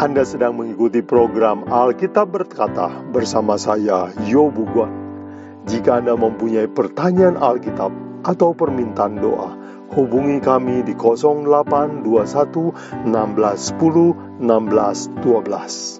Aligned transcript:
Anda 0.00 0.24
sedang 0.24 0.56
mengikuti 0.56 1.04
program 1.04 1.68
Alkitab 1.68 2.32
Berkata 2.32 2.88
bersama 3.12 3.60
saya, 3.60 4.08
Yobu 4.24 4.64
Guan. 4.72 4.88
Jika 5.68 6.00
Anda 6.00 6.16
mempunyai 6.16 6.72
pertanyaan 6.72 7.36
Alkitab 7.36 7.92
atau 8.24 8.56
permintaan 8.56 9.20
doa, 9.20 9.52
hubungi 9.92 10.40
kami 10.40 10.80
di 10.88 10.96
0821 10.96 12.00
1610 13.12 14.40
1612. 14.40 15.99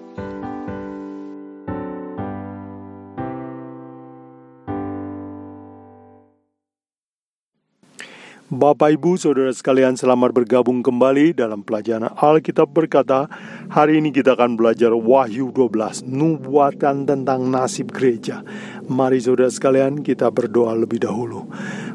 Bapak 8.51 8.99
Ibu 8.99 9.15
Saudara 9.15 9.47
sekalian 9.55 9.95
selamat 9.95 10.35
bergabung 10.35 10.83
kembali 10.83 11.31
dalam 11.31 11.63
pelajaran 11.63 12.11
Alkitab 12.19 12.67
berkata. 12.67 13.31
Hari 13.71 14.03
ini 14.03 14.11
kita 14.11 14.35
akan 14.35 14.59
belajar 14.59 14.91
Wahyu 14.91 15.55
12 15.55 16.03
Nubuatan 16.03 17.07
tentang 17.07 17.47
nasib 17.47 17.95
gereja. 17.95 18.43
Mari 18.91 19.23
saudara 19.23 19.47
sekalian 19.47 20.03
kita 20.03 20.27
berdoa 20.27 20.75
lebih 20.75 20.99
dahulu. 20.99 21.47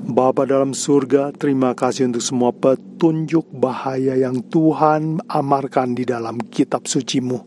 Bapa 0.08 0.48
dalam 0.48 0.72
surga 0.72 1.36
terima 1.36 1.76
kasih 1.76 2.08
untuk 2.08 2.24
semua 2.24 2.56
petunjuk 2.56 3.44
bahaya 3.52 4.16
yang 4.16 4.40
Tuhan 4.48 5.20
amarkan 5.28 5.92
di 5.92 6.08
dalam 6.08 6.40
kitab 6.40 6.88
sucimu. 6.88 7.44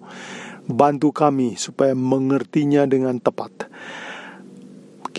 Bantu 0.69 1.09
kami 1.09 1.57
supaya 1.57 1.97
mengertinya 1.97 2.85
dengan 2.85 3.17
tepat 3.17 3.73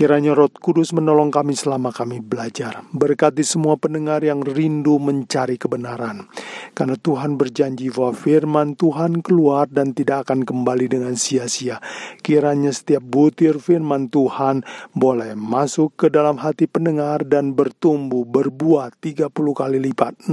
Kiranya 0.00 0.32
Roh 0.32 0.48
Kudus 0.48 0.96
menolong 0.96 1.28
kami 1.28 1.52
selama 1.52 1.92
kami 1.92 2.24
belajar. 2.24 2.80
Berkati 2.88 3.44
semua 3.44 3.76
pendengar 3.76 4.24
yang 4.24 4.40
rindu 4.40 4.96
mencari 4.96 5.60
kebenaran. 5.60 6.24
Karena 6.72 6.96
Tuhan 6.96 7.36
berjanji 7.36 7.92
bahwa 7.92 8.16
firman 8.16 8.80
Tuhan 8.80 9.20
keluar 9.20 9.68
dan 9.68 9.92
tidak 9.92 10.24
akan 10.24 10.48
kembali 10.48 10.88
dengan 10.88 11.20
sia-sia. 11.20 11.84
Kiranya 12.24 12.72
setiap 12.72 13.04
butir 13.04 13.60
firman 13.60 14.08
Tuhan 14.08 14.64
boleh 14.96 15.36
masuk 15.36 15.92
ke 16.00 16.08
dalam 16.08 16.40
hati 16.40 16.64
pendengar 16.64 17.20
dan 17.28 17.52
bertumbuh, 17.52 18.24
berbuah 18.24 18.96
30 19.04 19.28
kali 19.28 19.84
lipat, 19.84 20.16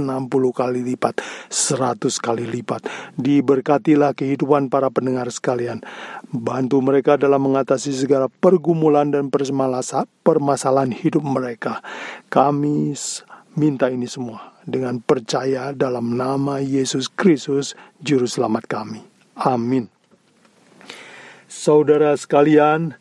kali 0.56 0.80
lipat, 0.80 1.20
100 1.52 2.08
kali 2.16 2.48
lipat. 2.48 2.88
Diberkatilah 3.20 4.16
kehidupan 4.16 4.72
para 4.72 4.88
pendengar 4.88 5.28
sekalian. 5.28 5.84
Bantu 6.32 6.80
mereka 6.80 7.20
dalam 7.20 7.44
mengatasi 7.44 7.92
segala 7.92 8.32
pergumulan 8.32 9.12
dan 9.12 9.28
persembahan 9.28 9.57
permasalahan 10.22 10.94
hidup 10.94 11.26
mereka. 11.26 11.82
Kami 12.30 12.94
minta 13.58 13.90
ini 13.90 14.06
semua 14.06 14.54
dengan 14.68 15.00
percaya 15.02 15.74
dalam 15.74 16.14
nama 16.14 16.62
Yesus 16.62 17.08
Kristus, 17.08 17.72
Juru 17.98 18.28
Selamat 18.28 18.68
kami. 18.68 19.00
Amin. 19.34 19.88
Saudara 21.48 22.12
sekalian, 22.14 22.92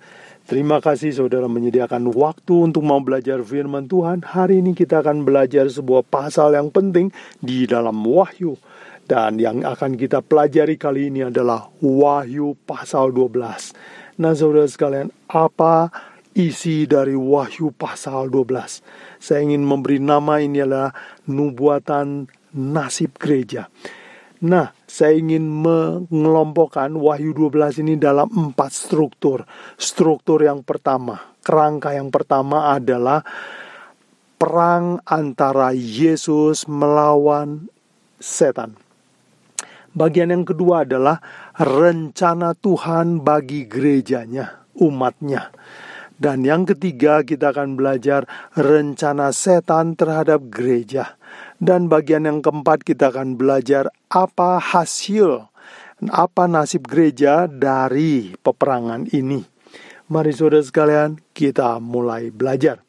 terima 0.48 0.80
kasih 0.80 1.12
saudara 1.12 1.52
menyediakan 1.52 2.10
waktu 2.16 2.72
untuk 2.72 2.82
mau 2.88 3.04
belajar 3.04 3.44
firman 3.44 3.92
Tuhan. 3.92 4.24
Hari 4.24 4.64
ini 4.64 4.72
kita 4.72 5.04
akan 5.04 5.28
belajar 5.28 5.68
sebuah 5.68 6.08
pasal 6.08 6.56
yang 6.56 6.72
penting 6.72 7.12
di 7.44 7.68
dalam 7.68 8.00
Wahyu. 8.02 8.56
Dan 9.08 9.40
yang 9.40 9.64
akan 9.64 9.96
kita 9.96 10.20
pelajari 10.20 10.76
kali 10.76 11.08
ini 11.12 11.28
adalah 11.28 11.68
Wahyu 11.80 12.56
pasal 12.68 13.12
12. 13.12 14.20
Nah 14.20 14.34
saudara 14.36 14.68
sekalian, 14.68 15.12
apa 15.28 15.92
isi 16.38 16.86
dari 16.86 17.18
Wahyu 17.18 17.74
pasal 17.74 18.30
12. 18.30 18.86
Saya 19.18 19.42
ingin 19.42 19.66
memberi 19.66 19.98
nama 19.98 20.38
ini 20.38 20.62
adalah 20.62 20.94
nubuatan 21.26 22.30
nasib 22.54 23.18
gereja. 23.18 23.66
Nah, 24.38 24.70
saya 24.86 25.18
ingin 25.18 25.50
mengelompokkan 25.50 26.94
Wahyu 26.94 27.34
12 27.34 27.82
ini 27.82 27.98
dalam 27.98 28.30
empat 28.30 28.70
struktur. 28.70 29.50
Struktur 29.82 30.46
yang 30.46 30.62
pertama, 30.62 31.34
kerangka 31.42 31.98
yang 31.98 32.14
pertama 32.14 32.78
adalah 32.78 33.26
perang 34.38 35.02
antara 35.10 35.73
Yesus 35.73 36.70
melawan 36.70 37.66
setan. 38.22 38.78
Bagian 39.98 40.30
yang 40.30 40.45
kedua 40.45 40.86
adalah 40.86 41.17
rencana 41.58 42.54
Tuhan 42.54 43.26
bagi 43.26 43.66
gerejanya, 43.66 44.70
umatnya. 44.78 45.50
Dan 46.17 46.42
yang 46.42 46.66
ketiga 46.66 47.22
kita 47.22 47.54
akan 47.54 47.78
belajar 47.78 48.26
rencana 48.58 49.30
setan 49.30 49.94
terhadap 49.94 50.50
gereja. 50.50 51.14
Dan 51.61 51.94
bagian 51.94 52.26
yang 52.26 52.42
keempat 52.42 52.82
kita 52.82 53.14
akan 53.14 53.38
belajar 53.38 53.94
apa 54.10 54.58
hasil, 54.58 55.45
apa 56.10 56.50
nasib 56.50 56.89
gereja 56.89 57.45
dari 57.45 58.33
peperangan 58.42 59.14
ini. 59.14 59.45
Mari 60.10 60.33
saudara 60.33 60.66
sekalian 60.66 61.22
kita 61.38 61.78
mulai 61.78 62.34
belajar. 62.34 62.82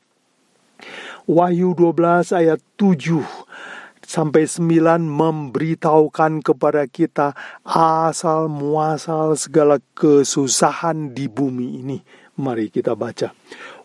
Wahyu 1.28 1.77
12 1.77 2.33
ayat 2.33 2.65
7 2.81 3.21
sampai 4.09 4.49
9 4.49 5.05
memberitahukan 5.05 6.41
kepada 6.41 6.89
kita 6.89 7.37
asal 7.69 8.49
muasal 8.49 9.37
segala 9.37 9.84
kesusahan 9.93 11.12
di 11.12 11.28
bumi 11.28 11.84
ini 11.84 11.99
Mari 12.38 12.71
kita 12.71 12.94
baca. 12.94 13.34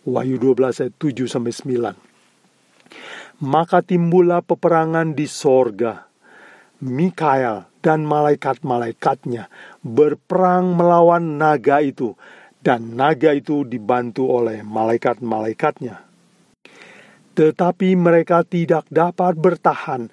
Wahyu 0.06 0.38
12 0.38 0.86
ayat 0.86 0.94
7 0.94 1.26
sampai 1.26 1.50
9. 1.50 3.42
Maka 3.42 3.82
timbullah 3.82 4.46
peperangan 4.46 5.10
di 5.10 5.26
sorga. 5.26 6.06
Mikael 6.84 7.66
dan 7.82 8.06
malaikat-malaikatnya 8.06 9.50
berperang 9.82 10.78
melawan 10.78 11.34
naga 11.34 11.82
itu. 11.82 12.14
Dan 12.64 12.96
naga 12.96 13.34
itu 13.34 13.66
dibantu 13.66 14.30
oleh 14.30 14.64
malaikat-malaikatnya. 14.64 16.00
Tetapi 17.34 17.98
mereka 17.98 18.46
tidak 18.46 18.86
dapat 18.86 19.34
bertahan. 19.34 20.08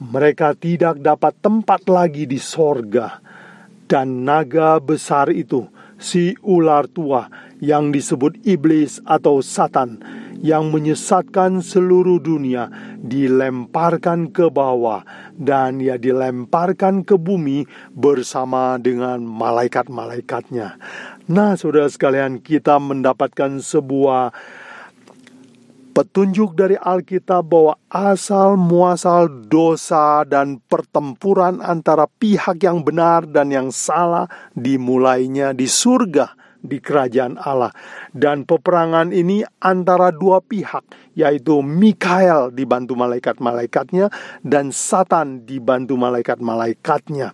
Mereka 0.00 0.54
tidak 0.60 1.00
dapat 1.00 1.34
tempat 1.40 1.88
lagi 1.88 2.28
di 2.28 2.36
sorga. 2.36 3.18
Dan 3.90 4.22
naga 4.22 4.78
besar 4.78 5.34
itu, 5.34 5.66
si 5.98 6.36
ular 6.46 6.86
tua, 6.86 7.26
yang 7.60 7.92
disebut 7.92 8.40
iblis 8.42 8.98
atau 9.04 9.44
satan 9.44 10.00
yang 10.40 10.72
menyesatkan 10.72 11.60
seluruh 11.60 12.16
dunia 12.16 12.72
dilemparkan 13.04 14.32
ke 14.32 14.48
bawah 14.48 15.04
dan 15.36 15.84
ia 15.84 16.00
dilemparkan 16.00 17.04
ke 17.04 17.20
bumi 17.20 17.68
bersama 17.92 18.80
dengan 18.80 19.20
malaikat-malaikatnya. 19.20 20.80
Nah, 21.28 21.54
saudara 21.60 21.92
sekalian, 21.92 22.40
kita 22.40 22.80
mendapatkan 22.80 23.60
sebuah 23.60 24.32
petunjuk 25.92 26.56
dari 26.56 26.80
Alkitab 26.80 27.44
bahwa 27.44 27.76
asal 27.92 28.56
muasal 28.56 29.28
dosa 29.28 30.24
dan 30.24 30.56
pertempuran 30.64 31.60
antara 31.60 32.08
pihak 32.08 32.64
yang 32.64 32.80
benar 32.80 33.28
dan 33.28 33.52
yang 33.52 33.68
salah 33.68 34.24
dimulainya 34.56 35.52
di 35.52 35.68
surga 35.68 36.39
di 36.60 36.78
kerajaan 36.78 37.40
Allah. 37.40 37.72
Dan 38.12 38.44
peperangan 38.44 39.10
ini 39.10 39.44
antara 39.60 40.12
dua 40.12 40.44
pihak, 40.44 40.84
yaitu 41.16 41.60
Mikael 41.64 42.52
dibantu 42.52 42.96
malaikat-malaikatnya 42.96 44.12
dan 44.44 44.70
Satan 44.70 45.44
dibantu 45.48 45.96
malaikat-malaikatnya. 45.96 47.32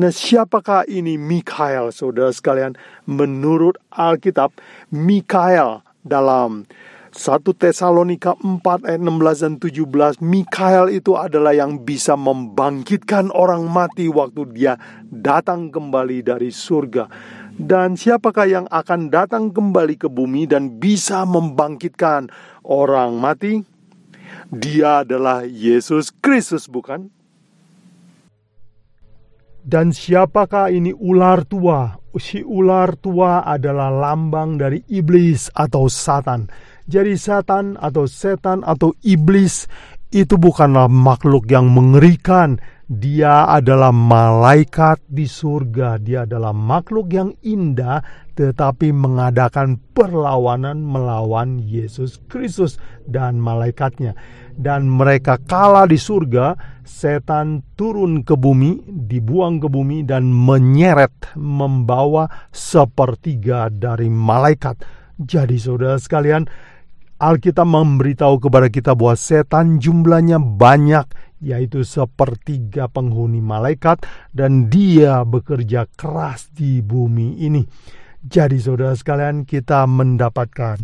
Nah, 0.00 0.12
siapakah 0.12 0.88
ini 0.88 1.20
Mikael, 1.20 1.92
saudara 1.92 2.32
sekalian? 2.32 2.78
Menurut 3.04 3.76
Alkitab, 3.92 4.54
Mikael 4.88 5.84
dalam 6.00 6.64
1 7.10 7.42
Tesalonika 7.58 8.38
4 8.38 8.86
ayat 8.86 9.02
16 9.02 9.42
dan 9.42 9.54
17 9.58 10.22
Mikael 10.22 10.94
itu 10.94 11.18
adalah 11.18 11.50
yang 11.50 11.82
bisa 11.82 12.14
membangkitkan 12.14 13.34
orang 13.34 13.66
mati 13.66 14.06
waktu 14.06 14.46
dia 14.54 14.78
datang 15.10 15.74
kembali 15.74 16.22
dari 16.22 16.54
surga 16.54 17.10
dan 17.60 17.92
siapakah 17.92 18.48
yang 18.48 18.66
akan 18.72 19.12
datang 19.12 19.52
kembali 19.52 20.00
ke 20.00 20.08
bumi 20.08 20.48
dan 20.48 20.80
bisa 20.80 21.28
membangkitkan 21.28 22.32
orang 22.64 23.20
mati? 23.20 23.60
Dia 24.48 25.04
adalah 25.04 25.44
Yesus 25.44 26.08
Kristus, 26.08 26.64
bukan? 26.72 27.12
Dan 29.60 29.92
siapakah 29.92 30.72
ini 30.72 30.96
ular 30.96 31.44
tua? 31.44 32.00
Si 32.16 32.40
ular 32.40 32.96
tua 32.96 33.44
adalah 33.44 33.92
lambang 33.92 34.56
dari 34.56 34.80
iblis 34.88 35.52
atau 35.52 35.84
satan. 35.86 36.48
Jadi 36.90 37.14
satan 37.14 37.76
atau 37.76 38.08
setan 38.08 38.66
atau 38.66 38.96
iblis 39.04 39.70
itu 40.10 40.34
bukanlah 40.34 40.90
makhluk 40.90 41.46
yang 41.46 41.70
mengerikan, 41.70 42.58
dia 42.90 43.46
adalah 43.46 43.94
malaikat 43.94 44.98
di 45.06 45.30
surga. 45.30 46.02
Dia 46.02 46.26
adalah 46.26 46.50
makhluk 46.50 47.14
yang 47.14 47.30
indah, 47.46 48.02
tetapi 48.34 48.90
mengadakan 48.90 49.78
perlawanan 49.94 50.82
melawan 50.82 51.62
Yesus 51.62 52.18
Kristus 52.26 52.82
dan 53.06 53.38
malaikatnya. 53.38 54.18
Dan 54.58 54.90
mereka 54.90 55.38
kalah 55.38 55.86
di 55.86 55.94
surga, 55.94 56.58
setan 56.82 57.62
turun 57.78 58.26
ke 58.26 58.34
bumi 58.34 58.82
dibuang 59.06 59.62
ke 59.62 59.70
bumi 59.70 60.02
dan 60.02 60.26
menyeret, 60.26 61.38
membawa 61.38 62.26
sepertiga 62.50 63.70
dari 63.70 64.10
malaikat. 64.10 64.82
Jadi 65.20 65.62
saudara 65.62 65.94
sekalian, 65.94 66.50
Alkitab 67.20 67.68
memberitahu 67.68 68.40
kepada 68.40 68.72
kita 68.72 68.96
bahwa 68.96 69.12
setan 69.12 69.76
jumlahnya 69.76 70.40
banyak, 70.40 71.04
yaitu 71.44 71.84
sepertiga 71.84 72.88
penghuni 72.88 73.44
malaikat, 73.44 74.00
dan 74.32 74.72
dia 74.72 75.20
bekerja 75.28 75.84
keras 76.00 76.48
di 76.56 76.80
bumi 76.80 77.44
ini. 77.44 77.60
Jadi 78.24 78.56
saudara 78.56 78.96
sekalian, 78.96 79.44
kita 79.44 79.84
mendapatkan 79.84 80.80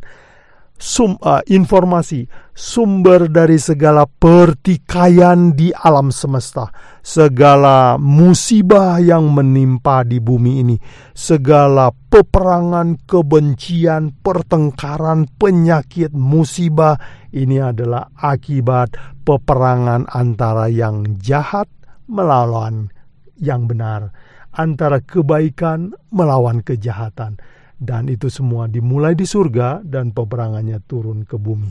sum, 0.77 1.17
uh, 1.25 1.41
informasi 1.49 2.29
sumber 2.53 3.29
dari 3.29 3.57
segala 3.61 4.05
pertikaian 4.09 5.53
di 5.53 5.73
alam 5.73 6.13
semesta, 6.13 6.69
segala 7.01 7.97
musibah 8.01 9.01
yang 9.01 9.33
menimpa 9.33 10.05
di 10.05 10.21
bumi 10.21 10.53
ini, 10.65 10.77
segala 11.13 11.93
peperangan, 11.93 13.05
kebencian, 13.05 14.13
pertengkaran, 14.21 15.29
penyakit, 15.37 16.13
musibah 16.13 16.97
ini 17.33 17.61
adalah 17.61 18.09
akibat 18.17 18.97
peperangan 19.25 20.09
antara 20.13 20.69
yang 20.73 21.21
jahat 21.21 21.69
melawan 22.09 22.89
yang 23.37 23.69
benar, 23.69 24.17
antara 24.57 25.05
kebaikan 25.05 25.93
melawan 26.09 26.65
kejahatan 26.65 27.37
dan 27.77 28.09
itu 28.09 28.33
semua 28.33 28.67
dimulai 28.67 29.13
di 29.13 29.29
surga 29.29 29.85
dan 29.85 30.13
peperangannya 30.13 30.81
turun 30.85 31.29
ke 31.29 31.37
bumi. 31.37 31.69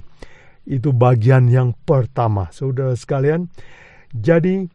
Itu 0.66 0.94
bagian 0.94 1.50
yang 1.50 1.78
pertama, 1.86 2.50
saudara 2.50 2.98
sekalian. 2.98 3.50
Jadi, 4.14 4.66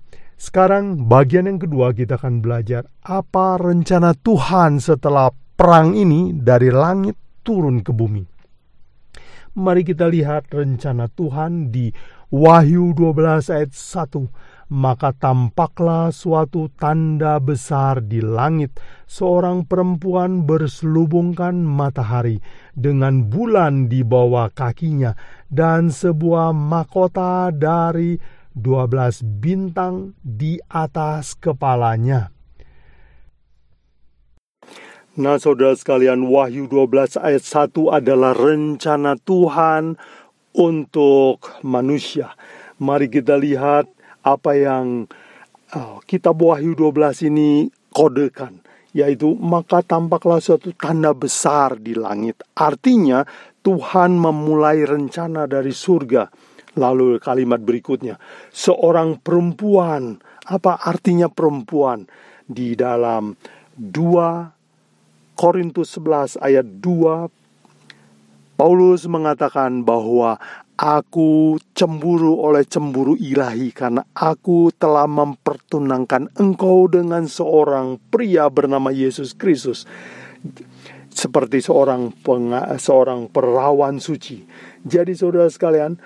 sekarang 0.41 1.11
bagian 1.11 1.51
yang 1.51 1.61
kedua 1.61 1.93
kita 1.93 2.17
akan 2.17 2.41
belajar 2.41 2.89
apa 3.05 3.61
rencana 3.61 4.17
Tuhan 4.17 4.81
setelah 4.81 5.29
perang 5.31 5.93
ini 5.93 6.33
dari 6.33 6.73
langit 6.73 7.19
turun 7.45 7.85
ke 7.85 7.93
bumi. 7.93 8.25
Mari 9.61 9.83
kita 9.83 10.09
lihat 10.09 10.49
rencana 10.49 11.11
Tuhan 11.13 11.69
di 11.69 11.93
Wahyu 12.31 12.95
12 12.95 13.51
ayat 13.51 13.75
1 13.75 14.50
maka 14.71 15.11
tampaklah 15.11 16.15
suatu 16.15 16.71
tanda 16.79 17.43
besar 17.43 17.99
di 17.99 18.23
langit, 18.23 18.79
seorang 19.11 19.67
perempuan 19.67 20.47
berselubungkan 20.47 21.59
matahari 21.67 22.39
dengan 22.79 23.27
bulan 23.27 23.91
di 23.91 24.07
bawah 24.07 24.47
kakinya 24.55 25.19
dan 25.51 25.91
sebuah 25.91 26.55
mahkota 26.55 27.51
dari 27.51 28.15
dua 28.55 28.87
belas 28.87 29.27
bintang 29.27 30.15
di 30.23 30.63
atas 30.71 31.35
kepalanya. 31.35 32.31
Nah 35.19 35.43
saudara 35.43 35.75
sekalian 35.75 36.23
Wahyu 36.23 36.71
12 36.71 37.19
ayat 37.19 37.43
1 37.43 37.75
adalah 37.91 38.31
rencana 38.31 39.19
Tuhan 39.19 39.99
untuk 40.55 41.61
manusia. 41.67 42.39
Mari 42.79 43.11
kita 43.11 43.35
lihat 43.35 43.91
apa 44.25 44.53
yang 44.57 45.09
uh, 45.75 45.99
kitab 46.05 46.41
Wahyu 46.41 46.77
12 46.77 47.31
ini 47.31 47.69
kodekan 47.93 48.61
yaitu 48.91 49.39
maka 49.39 49.87
tampaklah 49.87 50.43
suatu 50.43 50.75
tanda 50.75 51.15
besar 51.15 51.79
di 51.79 51.95
langit. 51.95 52.43
Artinya 52.59 53.23
Tuhan 53.63 54.19
memulai 54.19 54.83
rencana 54.83 55.47
dari 55.47 55.71
surga. 55.71 56.27
Lalu 56.79 57.19
kalimat 57.19 57.59
berikutnya, 57.59 58.15
seorang 58.55 59.19
perempuan, 59.19 60.23
apa 60.47 60.79
artinya 60.79 61.27
perempuan? 61.27 62.07
Di 62.51 62.75
dalam 62.75 63.35
2 63.79 65.39
Korintus 65.39 65.95
11 65.99 66.39
ayat 66.43 66.67
2 66.83 68.59
Paulus 68.59 69.09
mengatakan 69.09 69.87
bahwa 69.87 70.37
Aku 70.81 71.61
cemburu 71.77 72.41
oleh 72.41 72.65
cemburu 72.65 73.13
ilahi 73.13 73.69
karena 73.69 74.01
aku 74.17 74.73
telah 74.73 75.05
mempertunangkan 75.05 76.33
engkau 76.41 76.89
dengan 76.89 77.29
seorang 77.29 78.01
pria 78.09 78.49
bernama 78.49 78.89
Yesus 78.89 79.37
Kristus. 79.37 79.85
Seperti 81.13 81.61
seorang 81.61 82.17
penga, 82.25 82.65
seorang 82.81 83.29
perawan 83.29 84.01
suci. 84.01 84.41
Jadi 84.81 85.13
saudara 85.13 85.53
sekalian, 85.53 86.01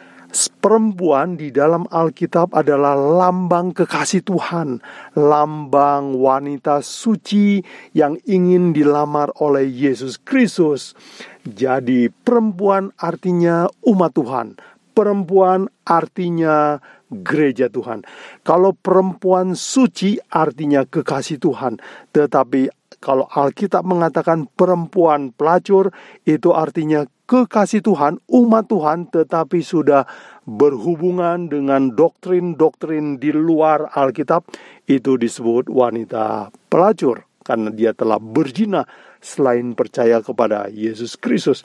perempuan 0.58 1.38
di 1.38 1.54
dalam 1.54 1.86
Alkitab 1.86 2.50
adalah 2.50 2.98
lambang 2.98 3.70
kekasih 3.70 4.26
Tuhan, 4.26 4.82
lambang 5.14 6.18
wanita 6.18 6.82
suci 6.82 7.62
yang 7.94 8.18
ingin 8.26 8.74
dilamar 8.74 9.30
oleh 9.38 9.70
Yesus 9.70 10.18
Kristus. 10.18 10.98
Jadi, 11.44 12.08
perempuan 12.08 12.88
artinya 12.96 13.68
umat 13.84 14.16
Tuhan, 14.16 14.56
perempuan 14.96 15.68
artinya 15.84 16.80
gereja 17.12 17.68
Tuhan. 17.68 18.02
Kalau 18.40 18.72
perempuan 18.72 19.52
suci 19.52 20.16
artinya 20.32 20.88
kekasih 20.88 21.36
Tuhan, 21.36 21.78
tetapi 22.16 22.72
kalau 23.04 23.28
Alkitab 23.28 23.84
mengatakan 23.84 24.48
perempuan 24.56 25.36
pelacur, 25.36 25.92
itu 26.24 26.56
artinya 26.56 27.04
kekasih 27.28 27.84
Tuhan, 27.84 28.16
umat 28.32 28.64
Tuhan, 28.72 29.12
tetapi 29.12 29.60
sudah 29.60 30.08
berhubungan 30.48 31.52
dengan 31.52 31.92
doktrin-doktrin 31.92 33.20
di 33.20 33.36
luar 33.36 33.92
Alkitab, 33.92 34.48
itu 34.88 35.20
disebut 35.20 35.68
wanita 35.68 36.48
pelacur. 36.72 37.28
Karena 37.44 37.68
dia 37.68 37.92
telah 37.92 38.16
berzina 38.16 38.88
selain 39.24 39.72
percaya 39.72 40.20
kepada 40.20 40.68
Yesus 40.68 41.16
Kristus. 41.16 41.64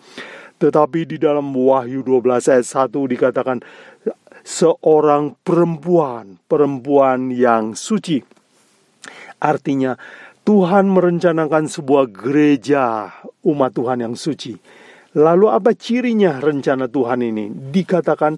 Tetapi 0.59 1.03
di 1.03 1.19
dalam 1.19 1.51
Wahyu 1.51 2.03
12 2.07 2.47
ayat 2.47 2.67
1 2.67 2.95
dikatakan 2.95 3.59
seorang 4.47 5.35
perempuan, 5.43 6.39
perempuan 6.47 7.31
yang 7.35 7.75
suci. 7.75 8.23
Artinya 9.39 9.99
Tuhan 10.47 10.87
merencanakan 10.89 11.67
sebuah 11.67 12.09
gereja 12.11 13.11
umat 13.43 13.71
Tuhan 13.75 14.03
yang 14.03 14.15
suci. 14.15 14.55
Lalu 15.15 15.45
apa 15.49 15.73
cirinya 15.73 16.37
rencana 16.37 16.85
Tuhan 16.89 17.21
ini? 17.25 17.49
Dikatakan 17.49 18.37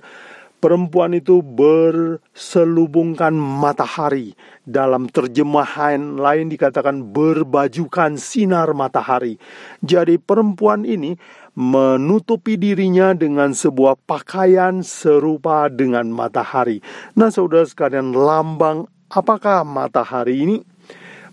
perempuan 0.62 1.18
itu 1.18 1.42
berselubungkan 1.42 3.34
matahari. 3.34 4.38
Dalam 4.62 5.10
terjemahan 5.10 6.22
lain 6.22 6.54
dikatakan 6.54 7.12
berbajukan 7.12 8.16
sinar 8.16 8.72
matahari. 8.78 9.42
Jadi 9.82 10.22
perempuan 10.22 10.86
ini 10.86 11.18
menutupi 11.58 12.56
dirinya 12.56 13.18
dengan 13.18 13.58
sebuah 13.58 13.98
pakaian 14.06 14.86
serupa 14.86 15.68
dengan 15.68 16.08
matahari. 16.14 16.80
Nah 17.18 17.34
saudara 17.34 17.66
sekalian 17.68 18.14
lambang 18.14 18.86
apakah 19.10 19.66
matahari 19.66 20.46
ini? 20.46 20.58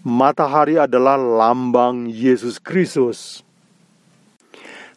matahari 0.09 0.79
adalah 0.79 1.19
lambang 1.19 2.09
Yesus 2.09 2.57
Kristus. 2.57 3.43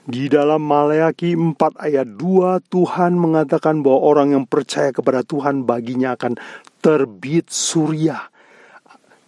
Di 0.02 0.34
dalam 0.34 0.66
Maleaki 0.66 1.38
4 1.38 1.78
ayat 1.78 2.18
2 2.18 2.58
Tuhan 2.74 3.14
mengatakan 3.22 3.86
bahwa 3.86 4.02
orang 4.02 4.28
yang 4.34 4.46
percaya 4.50 4.90
kepada 4.90 5.22
Tuhan 5.22 5.62
baginya 5.62 6.18
akan 6.18 6.42
terbit 6.82 7.54
surya. 7.54 8.18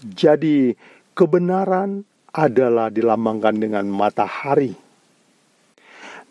Jadi 0.01 0.73
kebenaran 1.13 2.01
adalah 2.33 2.89
dilambangkan 2.89 3.61
dengan 3.61 3.85
matahari. 3.85 4.73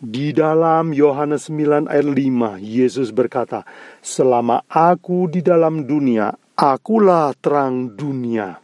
Di 0.03 0.35
dalam 0.35 0.91
Yohanes 0.91 1.47
9 1.47 1.87
ayat 1.87 2.03
5 2.03 2.59
Yesus 2.59 3.15
berkata, 3.15 3.63
"Selama 4.03 4.67
aku 4.67 5.31
di 5.31 5.39
dalam 5.39 5.87
dunia, 5.87 6.35
akulah 6.59 7.31
terang 7.39 7.95
dunia." 7.95 8.59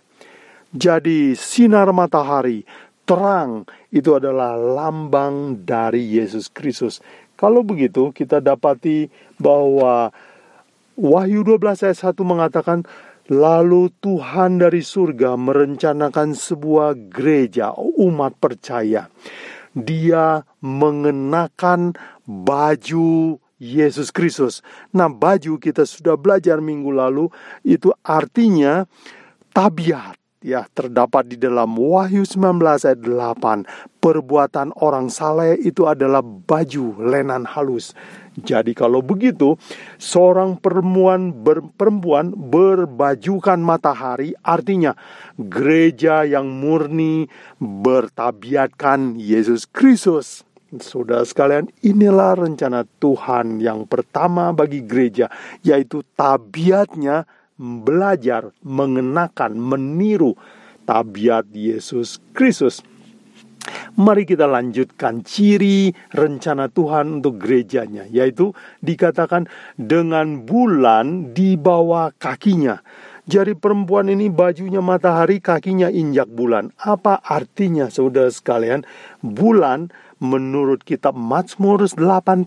Jadi 0.75 1.39
sinar 1.39 1.89
matahari, 1.95 2.67
terang 3.09 3.65
itu 3.89 4.13
adalah 4.13 4.53
lambang 4.53 5.65
dari 5.65 6.05
Yesus 6.05 6.45
Kristus. 6.53 7.01
Kalau 7.33 7.65
begitu 7.65 8.13
kita 8.13 8.37
dapati 8.37 9.09
bahwa 9.41 10.13
Wahyu 10.99 11.41
12 11.41 11.89
ayat 11.89 11.97
1 12.11 12.21
mengatakan 12.21 12.85
Lalu 13.29 13.93
Tuhan 14.01 14.57
dari 14.57 14.81
surga 14.81 15.37
merencanakan 15.37 16.33
sebuah 16.33 16.97
gereja 17.13 17.77
umat 17.77 18.33
percaya. 18.41 19.05
Dia 19.77 20.41
mengenakan 20.65 21.93
baju 22.25 23.37
Yesus 23.61 24.09
Kristus. 24.09 24.65
Nah, 24.97 25.13
baju 25.13 25.61
kita 25.61 25.85
sudah 25.85 26.17
belajar 26.17 26.57
minggu 26.57 26.89
lalu 26.89 27.29
itu 27.61 27.93
artinya 28.01 28.89
tabiat 29.53 30.18
ya 30.39 30.63
terdapat 30.71 31.35
di 31.35 31.37
dalam 31.39 31.75
Wahyu 31.75 32.23
19 32.23 32.87
ayat 32.87 32.99
8. 33.03 33.99
Perbuatan 33.99 34.71
orang 34.79 35.11
saleh 35.11 35.59
itu 35.59 35.83
adalah 35.83 36.23
baju 36.23 36.95
lenan 37.03 37.43
halus. 37.43 37.91
Jadi 38.39 38.71
kalau 38.71 39.03
begitu, 39.03 39.59
seorang 39.99 40.55
perempuan 40.55 41.35
ber, 41.35 41.59
perempuan 41.75 42.31
berbajukan 42.31 43.59
matahari 43.59 44.31
artinya 44.39 44.95
gereja 45.35 46.23
yang 46.23 46.47
murni 46.47 47.27
bertabiatkan 47.59 49.19
Yesus 49.19 49.67
Kristus. 49.67 50.47
Saudara 50.79 51.25
sekalian, 51.25 51.67
inilah 51.81 52.37
rencana 52.37 52.85
Tuhan 53.01 53.57
yang 53.57 53.89
pertama 53.89 54.53
bagi 54.53 54.85
gereja, 54.85 55.25
yaitu 55.65 56.05
tabiatnya 56.13 57.25
belajar, 57.59 58.55
mengenakan, 58.63 59.59
meniru 59.59 60.39
tabiat 60.87 61.51
Yesus 61.51 62.23
Kristus. 62.31 62.79
Mari 63.99 64.23
kita 64.23 64.47
lanjutkan 64.47 65.21
ciri 65.27 65.91
rencana 66.15 66.71
Tuhan 66.71 67.19
untuk 67.19 67.37
gerejanya, 67.37 68.07
yaitu 68.07 68.55
dikatakan 68.79 69.45
dengan 69.75 70.47
bulan 70.47 71.35
di 71.35 71.59
bawah 71.59 72.15
kakinya. 72.15 72.79
Jadi 73.29 73.53
perempuan 73.53 74.09
ini 74.09 74.31
bajunya 74.31 74.81
matahari, 74.81 75.37
kakinya 75.37 75.85
injak 75.91 76.25
bulan. 76.33 76.73
Apa 76.81 77.21
artinya 77.21 77.91
saudara 77.93 78.33
sekalian? 78.33 78.81
Bulan 79.21 79.93
menurut 80.19 80.83
kitab 80.83 81.15
Mazmur 81.15 81.87
89 81.87 82.45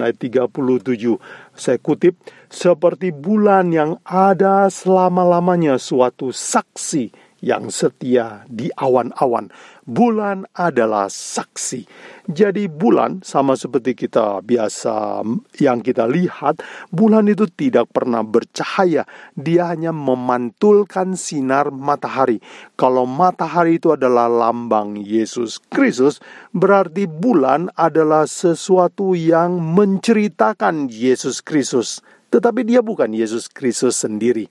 ayat 0.00 0.16
37. 0.16 1.18
Saya 1.56 1.78
kutip, 1.80 2.20
seperti 2.52 3.10
bulan 3.10 3.72
yang 3.72 3.98
ada 4.04 4.68
selama-lamanya 4.68 5.80
suatu 5.80 6.30
saksi 6.30 7.31
yang 7.42 7.68
setia 7.68 8.46
di 8.46 8.70
awan-awan. 8.78 9.50
Bulan 9.82 10.46
adalah 10.54 11.10
saksi. 11.10 11.84
Jadi 12.30 12.70
bulan 12.70 13.18
sama 13.26 13.58
seperti 13.58 13.98
kita 13.98 14.38
biasa 14.46 15.26
yang 15.58 15.82
kita 15.82 16.06
lihat, 16.06 16.62
bulan 16.94 17.26
itu 17.26 17.50
tidak 17.50 17.90
pernah 17.90 18.22
bercahaya. 18.22 19.02
Dia 19.34 19.74
hanya 19.74 19.90
memantulkan 19.90 21.18
sinar 21.18 21.74
matahari. 21.74 22.38
Kalau 22.78 23.10
matahari 23.10 23.82
itu 23.82 23.90
adalah 23.90 24.30
lambang 24.30 24.94
Yesus 25.02 25.58
Kristus, 25.66 26.22
berarti 26.54 27.10
bulan 27.10 27.74
adalah 27.74 28.30
sesuatu 28.30 29.18
yang 29.18 29.58
menceritakan 29.58 30.86
Yesus 30.86 31.42
Kristus 31.42 31.98
tetapi 32.32 32.64
dia 32.64 32.80
bukan 32.80 33.12
Yesus 33.12 33.52
Kristus 33.52 34.00
sendiri. 34.00 34.48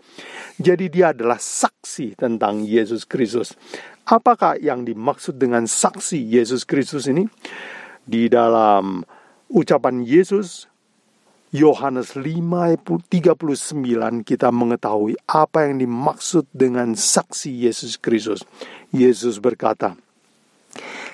Jadi 0.62 0.94
dia 0.94 1.10
adalah 1.10 1.42
saksi 1.42 2.14
tentang 2.14 2.62
Yesus 2.62 3.10
Kristus. 3.10 3.58
Apakah 4.06 4.62
yang 4.62 4.86
dimaksud 4.86 5.42
dengan 5.42 5.66
saksi 5.66 6.22
Yesus 6.22 6.62
Kristus 6.62 7.10
ini? 7.10 7.26
Di 8.06 8.30
dalam 8.30 9.02
ucapan 9.50 10.06
Yesus 10.06 10.70
Yohanes 11.52 12.16
5:39 12.16 14.24
kita 14.24 14.56
mengetahui 14.56 15.20
apa 15.28 15.68
yang 15.68 15.84
dimaksud 15.84 16.48
dengan 16.54 16.96
saksi 16.96 17.68
Yesus 17.68 18.00
Kristus. 18.00 18.48
Yesus 18.96 19.36
berkata, 19.42 20.00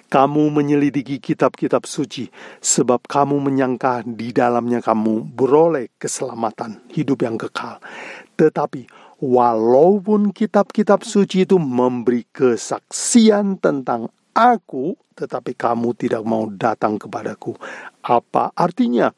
kamu 0.08 0.52
menyelidiki 0.52 1.20
kitab-kitab 1.20 1.84
suci, 1.84 2.32
sebab 2.64 3.04
kamu 3.08 3.44
menyangka 3.44 4.08
di 4.08 4.32
dalamnya 4.32 4.80
kamu 4.80 5.28
beroleh 5.36 5.92
keselamatan, 6.00 6.80
hidup 6.92 7.28
yang 7.28 7.36
kekal. 7.36 7.84
Tetapi 8.40 8.88
walaupun 9.20 10.32
kitab-kitab 10.32 11.04
suci 11.04 11.44
itu 11.44 11.60
memberi 11.60 12.24
kesaksian 12.32 13.60
tentang 13.60 14.08
aku, 14.38 14.94
tetapi 15.18 15.58
kamu 15.58 15.98
tidak 15.98 16.22
mau 16.22 16.46
datang 16.54 17.02
kepadaku. 17.02 17.58
Apa 18.06 18.54
artinya? 18.54 19.10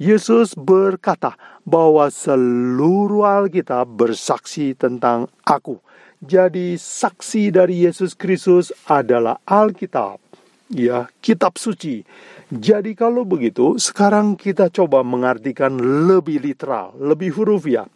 Yesus 0.00 0.56
berkata 0.56 1.36
bahwa 1.62 2.08
seluruh 2.08 3.22
Alkitab 3.28 3.86
bersaksi 3.86 4.72
tentang 4.72 5.28
aku. 5.44 5.78
Jadi 6.22 6.78
saksi 6.78 7.50
dari 7.50 7.82
Yesus 7.82 8.14
Kristus 8.14 8.70
adalah 8.86 9.42
Alkitab 9.42 10.21
ya 10.72 11.06
kitab 11.20 11.60
suci. 11.60 12.02
Jadi 12.52 12.92
kalau 12.92 13.24
begitu, 13.24 13.80
sekarang 13.80 14.36
kita 14.36 14.68
coba 14.68 15.00
mengartikan 15.00 15.72
lebih 16.08 16.40
literal, 16.40 16.92
lebih 17.00 17.32
huruf 17.36 17.64
ya. 17.64 17.88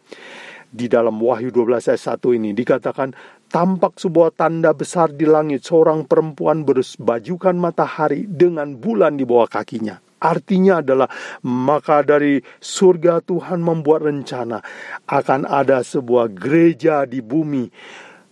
Di 0.67 0.89
dalam 0.89 1.17
Wahyu 1.21 1.53
12 1.53 1.93
ayat 1.93 2.17
1 2.17 2.37
ini 2.37 2.51
dikatakan, 2.57 3.13
tampak 3.53 4.01
sebuah 4.01 4.33
tanda 4.33 4.73
besar 4.73 5.13
di 5.13 5.29
langit, 5.29 5.63
seorang 5.63 6.09
perempuan 6.09 6.65
berbajukan 6.65 7.55
matahari 7.55 8.25
dengan 8.25 8.75
bulan 8.75 9.15
di 9.15 9.23
bawah 9.23 9.47
kakinya. 9.47 10.01
Artinya 10.17 10.81
adalah 10.81 11.05
maka 11.45 12.01
dari 12.01 12.41
surga 12.57 13.21
Tuhan 13.21 13.61
membuat 13.61 14.09
rencana 14.09 14.65
akan 15.05 15.45
ada 15.45 15.85
sebuah 15.85 16.33
gereja 16.33 17.05
di 17.05 17.21
bumi 17.21 17.69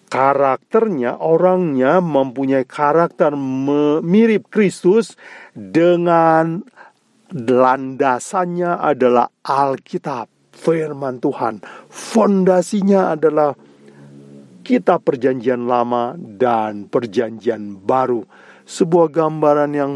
karakternya, 0.10 1.18
orangnya 1.20 2.00
mempunyai 2.00 2.64
karakter 2.64 3.34
mirip 4.02 4.48
Kristus 4.54 5.18
dengan 5.54 6.62
landasannya 7.34 8.80
adalah 8.80 9.28
Alkitab, 9.42 10.30
firman 10.54 11.20
Tuhan. 11.20 11.60
Fondasinya 11.90 13.18
adalah 13.18 13.58
kitab 14.66 15.06
perjanjian 15.06 15.70
lama 15.70 16.18
dan 16.18 16.90
perjanjian 16.90 17.78
baru. 17.86 18.26
Sebuah 18.66 19.14
gambaran 19.14 19.72
yang 19.78 19.94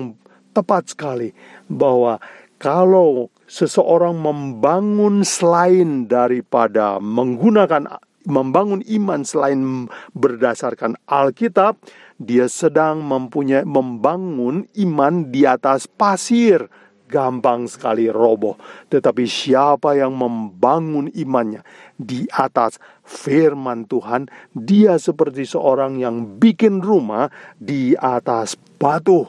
tepat 0.53 0.93
sekali 0.93 1.33
bahwa 1.65 2.21
kalau 2.61 3.33
seseorang 3.49 4.13
membangun 4.19 5.25
selain 5.25 6.05
daripada 6.05 7.01
menggunakan 7.01 8.08
membangun 8.27 8.83
iman 8.83 9.23
selain 9.23 9.87
berdasarkan 10.11 10.99
Alkitab, 11.07 11.79
dia 12.19 12.51
sedang 12.51 12.99
mempunyai 13.05 13.63
membangun 13.63 14.67
iman 14.75 15.13
di 15.31 15.47
atas 15.47 15.87
pasir. 15.87 16.67
Gampang 17.09 17.65
sekali 17.65 18.05
roboh, 18.05 18.53
tetapi 18.85 19.25
siapa 19.25 19.97
yang 19.97 20.13
membangun 20.13 21.09
imannya 21.17 21.65
di 21.97 22.29
atas 22.29 22.77
firman 23.01 23.89
Tuhan, 23.89 24.29
dia 24.53 24.93
seperti 25.01 25.41
seorang 25.41 25.97
yang 25.97 26.37
bikin 26.37 26.85
rumah 26.85 27.33
di 27.57 27.97
atas 27.97 28.53
batu. 28.77 29.25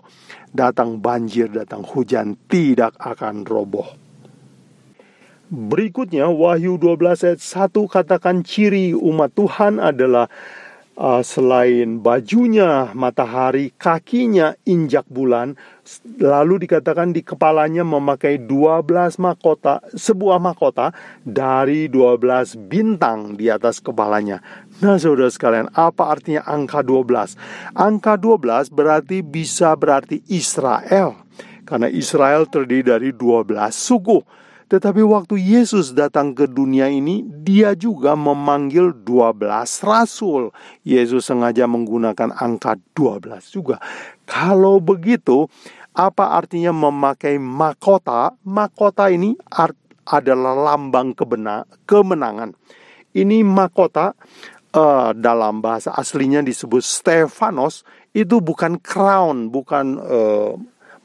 Datang 0.53 1.01
banjir, 1.01 1.49
datang 1.49 1.81
hujan, 1.81 2.37
tidak 2.53 3.01
akan 3.01 3.49
roboh. 3.49 4.00
Berikutnya 5.51 6.31
Wahyu 6.31 6.79
12 6.79 7.27
ayat 7.27 7.43
1 7.43 7.75
katakan 7.91 8.47
ciri 8.47 8.95
umat 8.95 9.35
Tuhan 9.35 9.83
adalah 9.83 10.31
uh, 10.95 11.27
selain 11.27 11.99
bajunya 11.99 12.95
matahari, 12.95 13.75
kakinya 13.75 14.55
injak 14.63 15.11
bulan, 15.11 15.59
lalu 16.23 16.71
dikatakan 16.71 17.11
di 17.11 17.27
kepalanya 17.27 17.83
memakai 17.83 18.39
12 18.39 19.19
mahkota, 19.19 19.83
sebuah 19.91 20.39
mahkota 20.39 20.95
dari 21.27 21.91
12 21.91 22.71
bintang 22.71 23.35
di 23.35 23.51
atas 23.51 23.83
kepalanya. 23.83 24.39
Nah, 24.79 25.03
Saudara 25.03 25.35
sekalian, 25.35 25.67
apa 25.75 26.15
artinya 26.15 26.47
angka 26.47 26.87
12? 26.87 27.35
Angka 27.75 28.15
12 28.15 28.71
berarti 28.71 29.19
bisa 29.27 29.75
berarti 29.75 30.23
Israel. 30.31 31.27
Karena 31.67 31.91
Israel 31.91 32.47
terdiri 32.47 32.87
dari 32.87 33.11
12 33.11 33.51
suku. 33.75 34.40
Tetapi 34.71 35.03
waktu 35.03 35.35
Yesus 35.35 35.91
datang 35.99 36.31
ke 36.31 36.47
dunia 36.47 36.87
ini, 36.87 37.27
dia 37.27 37.75
juga 37.75 38.15
memanggil 38.15 38.95
12 39.03 39.43
rasul. 39.83 40.55
Yesus 40.87 41.27
sengaja 41.27 41.67
menggunakan 41.67 42.31
angka 42.39 42.79
12 42.95 43.51
juga. 43.51 43.83
Kalau 44.31 44.79
begitu, 44.79 45.51
apa 45.91 46.39
artinya 46.39 46.71
memakai 46.71 47.43
mahkota? 47.43 48.39
Mahkota 48.47 49.11
ini 49.11 49.35
adalah 50.07 50.55
lambang 50.55 51.19
kebena 51.19 51.67
kemenangan. 51.83 52.55
Ini 53.11 53.43
mahkota 53.43 54.15
uh, 54.79 55.11
dalam 55.19 55.59
bahasa 55.59 55.91
aslinya 55.99 56.47
disebut 56.47 56.79
Stefanos 56.79 57.83
itu 58.15 58.39
bukan 58.39 58.79
crown, 58.79 59.51
bukan 59.51 59.99
uh, 59.99 60.55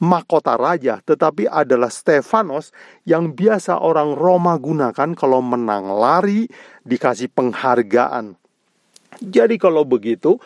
mahkota 0.02 0.60
raja, 0.60 1.00
tetapi 1.00 1.48
adalah 1.48 1.88
Stefanos 1.88 2.72
yang 3.08 3.32
biasa 3.32 3.80
orang 3.80 4.12
Roma 4.12 4.60
gunakan 4.60 5.16
kalau 5.16 5.40
menang 5.40 5.88
lari 5.88 6.48
dikasih 6.84 7.32
penghargaan. 7.32 8.36
Jadi 9.16 9.56
kalau 9.56 9.88
begitu, 9.88 10.36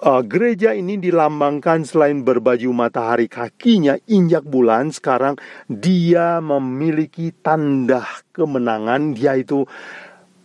uh, 0.00 0.22
gereja 0.24 0.72
ini 0.72 0.96
dilambangkan 0.96 1.84
selain 1.84 2.24
berbaju 2.24 2.72
matahari 2.72 3.28
kakinya 3.28 4.00
injak 4.08 4.44
bulan, 4.48 4.88
sekarang 4.88 5.36
dia 5.68 6.40
memiliki 6.40 7.36
tanda 7.44 8.08
kemenangan 8.32 9.12
yaitu 9.12 9.68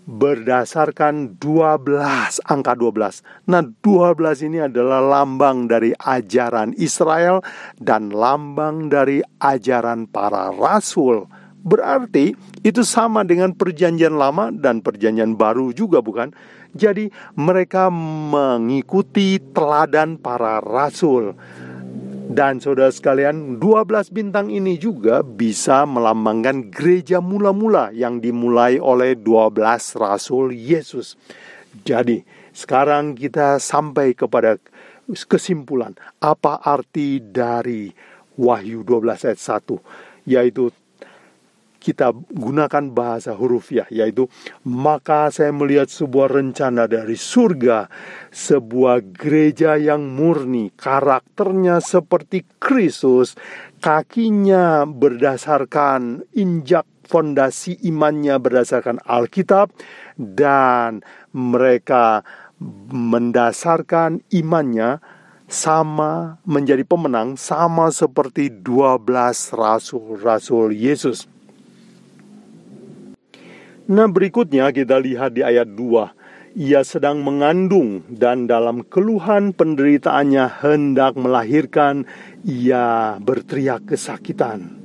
berdasarkan 0.08 1.36
12 1.36 2.40
angka 2.48 2.74
12. 2.80 3.22
Nah, 3.52 3.62
12 3.84 4.48
ini 4.48 4.64
adalah 4.64 5.04
lambang 5.04 5.68
dari 5.68 5.92
ajaran 6.00 6.72
Israel 6.80 7.44
dan 7.84 8.16
lambang 8.16 8.88
dari 8.88 9.20
ajaran 9.44 10.08
para 10.08 10.56
rasul. 10.56 11.28
Berarti 11.68 12.32
itu 12.64 12.88
sama 12.88 13.28
dengan 13.28 13.52
perjanjian 13.52 14.16
lama 14.16 14.56
dan 14.56 14.80
perjanjian 14.80 15.36
baru 15.36 15.76
juga 15.76 16.00
bukan? 16.00 16.32
Jadi 16.72 17.12
mereka 17.36 17.92
mengikuti 17.92 19.36
teladan 19.52 20.16
para 20.16 20.64
rasul. 20.64 21.36
Dan 22.28 22.60
saudara 22.60 22.92
sekalian, 22.92 23.56
12 23.56 24.12
bintang 24.12 24.52
ini 24.52 24.76
juga 24.76 25.24
bisa 25.24 25.88
melambangkan 25.88 26.68
gereja 26.68 27.24
mula-mula 27.24 27.96
yang 27.96 28.20
dimulai 28.20 28.84
oleh 28.84 29.16
12 29.16 29.96
rasul 29.96 30.52
Yesus. 30.52 31.16
Jadi, 31.88 32.28
sekarang 32.52 33.16
kita 33.16 33.64
sampai 33.64 34.12
kepada 34.12 34.60
kesimpulan 35.08 35.96
apa 36.20 36.60
arti 36.60 37.24
dari 37.24 37.96
Wahyu 38.36 38.84
12 38.84 39.24
ayat 39.24 39.40
1 39.40 40.28
yaitu 40.28 40.70
kita 41.78 42.14
gunakan 42.34 42.92
bahasa 42.92 43.34
hurufiah 43.38 43.88
yaitu 43.94 44.28
maka 44.66 45.30
saya 45.32 45.54
melihat 45.56 45.88
sebuah 45.88 46.34
rencana 46.34 46.90
dari 46.90 47.16
surga 47.16 47.88
sebuah 48.34 49.14
gereja 49.16 49.80
yang 49.80 50.04
murni 50.04 50.74
karakternya 50.76 51.80
seperti 51.80 52.44
Kristus 52.58 53.38
kakinya 53.80 54.84
berdasarkan 54.90 56.26
injak 56.36 56.86
fondasi 57.08 57.80
imannya 57.88 58.36
berdasarkan 58.38 59.00
Alkitab 59.08 59.72
dan 60.20 61.06
mereka 61.32 62.26
mendasarkan 62.92 64.26
imannya 64.34 65.00
sama 65.48 66.44
menjadi 66.44 66.84
pemenang 66.84 67.40
sama 67.40 67.88
seperti 67.88 68.52
12 68.52 69.08
rasul-rasul 69.56 70.76
Yesus. 70.76 71.37
Nah 73.88 74.04
berikutnya 74.12 74.68
kita 74.76 75.00
lihat 75.00 75.40
di 75.40 75.48
ayat 75.48 75.72
2 75.72 76.60
Ia 76.60 76.84
sedang 76.84 77.24
mengandung 77.24 78.04
dan 78.12 78.44
dalam 78.44 78.84
keluhan 78.84 79.56
penderitaannya 79.56 80.60
hendak 80.60 81.16
melahirkan 81.16 82.04
Ia 82.44 83.16
berteriak 83.24 83.88
kesakitan. 83.88 84.84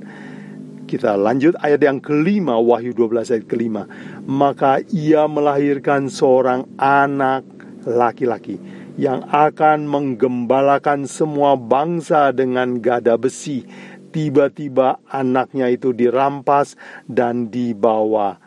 Kita 0.87 1.19
lanjut 1.19 1.59
ayat 1.59 1.83
yang 1.83 1.99
kelima 1.99 2.55
Wahyu 2.55 2.95
12 2.95 3.35
ayat 3.35 3.45
kelima. 3.51 3.83
Maka 4.23 4.79
ia 4.87 5.27
melahirkan 5.27 6.07
seorang 6.07 6.63
anak 6.79 7.43
laki-laki 7.83 8.55
Yang 8.95 9.27
akan 9.27 9.83
menggembalakan 9.83 11.11
semua 11.11 11.59
bangsa 11.59 12.31
dengan 12.31 12.79
gada 12.79 13.19
besi. 13.19 13.67
Tiba-tiba 14.15 15.03
anaknya 15.11 15.67
itu 15.67 15.91
dirampas 15.91 16.79
dan 17.03 17.51
dibawa 17.51 18.42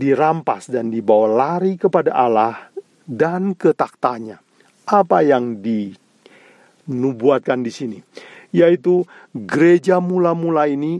dirampas 0.00 0.72
dan 0.72 0.88
dibawa 0.88 1.28
lari 1.28 1.76
kepada 1.76 2.16
Allah 2.16 2.72
dan 3.04 3.52
ke 3.52 3.76
taktanya. 3.76 4.40
Apa 4.88 5.20
yang 5.20 5.60
dinubuatkan 5.60 7.60
di 7.60 7.68
sini? 7.68 8.00
Yaitu 8.50 9.06
gereja 9.36 10.00
mula-mula 10.00 10.64
ini 10.66 10.98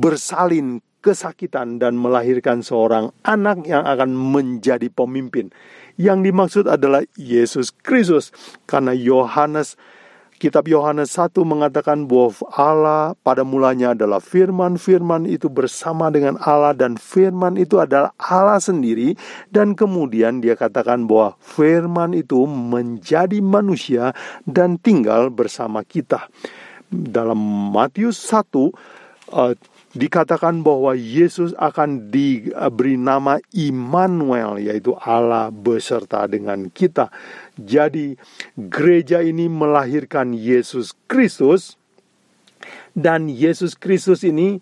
bersalin 0.00 0.80
kesakitan 1.02 1.82
dan 1.82 1.98
melahirkan 1.98 2.62
seorang 2.62 3.10
anak 3.26 3.66
yang 3.66 3.82
akan 3.84 4.14
menjadi 4.14 4.86
pemimpin. 4.88 5.50
Yang 5.98 6.18
dimaksud 6.30 6.70
adalah 6.70 7.02
Yesus 7.18 7.70
Kristus. 7.70 8.32
Karena 8.64 8.96
Yohanes 8.96 9.76
Kitab 10.36 10.68
Yohanes 10.68 11.16
1 11.16 11.32
mengatakan 11.48 12.04
bahwa 12.04 12.36
Allah 12.52 13.16
pada 13.24 13.40
mulanya 13.40 13.96
adalah 13.96 14.20
firman, 14.20 14.76
firman 14.76 15.24
itu 15.24 15.48
bersama 15.48 16.12
dengan 16.12 16.36
Allah 16.44 16.76
dan 16.76 17.00
firman 17.00 17.56
itu 17.56 17.80
adalah 17.80 18.12
Allah 18.20 18.60
sendiri 18.60 19.16
dan 19.48 19.72
kemudian 19.72 20.44
dia 20.44 20.52
katakan 20.52 21.08
bahwa 21.08 21.40
firman 21.40 22.12
itu 22.12 22.44
menjadi 22.44 23.40
manusia 23.40 24.12
dan 24.44 24.76
tinggal 24.76 25.32
bersama 25.32 25.80
kita. 25.80 26.28
Dalam 26.92 27.40
Matius 27.72 28.20
1 28.28 28.44
uh, 29.32 29.56
dikatakan 29.96 30.60
bahwa 30.60 30.92
Yesus 30.92 31.56
akan 31.56 32.12
diberi 32.12 33.00
nama 33.00 33.40
Immanuel 33.56 34.60
yaitu 34.60 34.92
Allah 35.00 35.48
beserta 35.48 36.28
dengan 36.28 36.68
kita. 36.68 37.08
Jadi 37.56 38.20
gereja 38.54 39.24
ini 39.24 39.48
melahirkan 39.48 40.36
Yesus 40.36 40.92
Kristus 41.08 41.80
dan 42.92 43.32
Yesus 43.32 43.72
Kristus 43.72 44.20
ini 44.20 44.60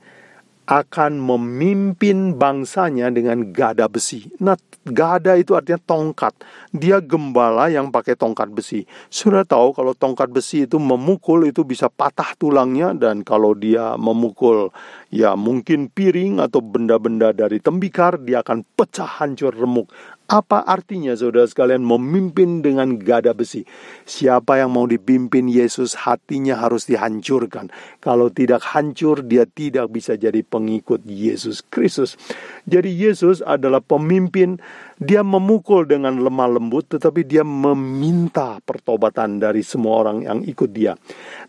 akan 0.65 1.21
memimpin 1.21 2.41
bangsanya 2.41 3.13
dengan 3.13 3.53
gada 3.53 3.85
besi. 3.85 4.33
Nah, 4.41 4.57
gada 4.89 5.37
itu 5.37 5.53
artinya 5.53 5.77
tongkat. 5.85 6.33
Dia 6.73 7.05
gembala 7.05 7.69
yang 7.69 7.93
pakai 7.93 8.17
tongkat 8.17 8.49
besi. 8.49 8.89
Sudah 9.13 9.45
tahu 9.45 9.77
kalau 9.77 9.93
tongkat 9.93 10.33
besi 10.33 10.65
itu 10.65 10.81
memukul 10.81 11.45
itu 11.45 11.69
bisa 11.69 11.93
patah 11.93 12.33
tulangnya 12.41 12.97
dan 12.97 13.21
kalau 13.21 13.53
dia 13.53 13.97
memukul 14.01 14.73
ya 15.13 15.37
mungkin 15.37 15.93
piring 15.93 16.41
atau 16.41 16.65
benda-benda 16.65 17.37
dari 17.37 17.61
tembikar 17.61 18.17
dia 18.25 18.41
akan 18.41 18.65
pecah 18.65 19.21
hancur 19.21 19.53
remuk. 19.53 19.93
Apa 20.25 20.65
artinya 20.65 21.13
saudara 21.13 21.45
sekalian 21.45 21.85
memimpin 21.85 22.65
dengan 22.65 22.97
gada 22.97 23.37
besi? 23.37 23.69
Siapa 24.09 24.57
yang 24.57 24.73
mau 24.73 24.89
dipimpin 24.89 25.53
Yesus 25.53 25.93
hatinya 26.01 26.57
harus 26.57 26.89
dihancurkan. 26.89 27.69
Kalau 28.01 28.33
tidak 28.33 28.65
hancur 28.73 29.21
dia 29.21 29.45
tidak 29.45 29.93
bisa 29.93 30.17
jadi 30.17 30.41
pengikut 30.41 31.05
Yesus 31.05 31.61
Kristus. 31.69 32.17
Jadi 32.65 32.89
Yesus 32.89 33.45
adalah 33.45 33.85
pemimpin, 33.85 34.57
dia 34.97 35.21
memukul 35.21 35.85
dengan 35.85 36.17
lemah 36.17 36.57
lembut 36.57 36.89
tetapi 36.89 37.21
dia 37.29 37.45
meminta 37.45 38.65
pertobatan 38.65 39.37
dari 39.37 39.61
semua 39.61 40.09
orang 40.09 40.25
yang 40.25 40.41
ikut 40.41 40.73
dia. 40.73 40.97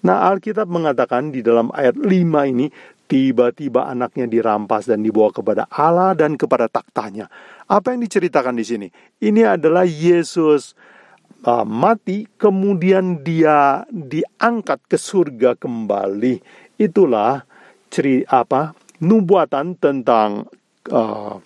Nah 0.03 0.27
Alkitab 0.27 0.67
mengatakan 0.67 1.31
di 1.31 1.39
dalam 1.39 1.71
ayat 1.71 1.95
5 1.95 2.51
ini 2.51 2.67
tiba-tiba 3.05 3.85
anaknya 3.85 4.25
dirampas 4.25 4.89
dan 4.89 5.05
dibawa 5.05 5.29
kepada 5.29 5.63
Allah 5.69 6.17
dan 6.17 6.37
kepada 6.37 6.65
taktanya. 6.65 7.29
Apa 7.69 7.93
yang 7.93 8.01
diceritakan 8.05 8.57
di 8.57 8.65
sini? 8.65 8.87
Ini 9.21 9.57
adalah 9.57 9.85
Yesus 9.85 10.73
uh, 11.45 11.65
mati, 11.65 12.25
kemudian 12.37 13.21
dia 13.21 13.85
diangkat 13.89 14.89
ke 14.89 14.97
surga 14.97 15.57
kembali. 15.57 16.41
Itulah 16.81 17.45
ceri 17.93 18.25
apa 18.27 18.73
nubuatan 18.99 19.77
tentang 19.77 20.49
uh, 20.89 21.37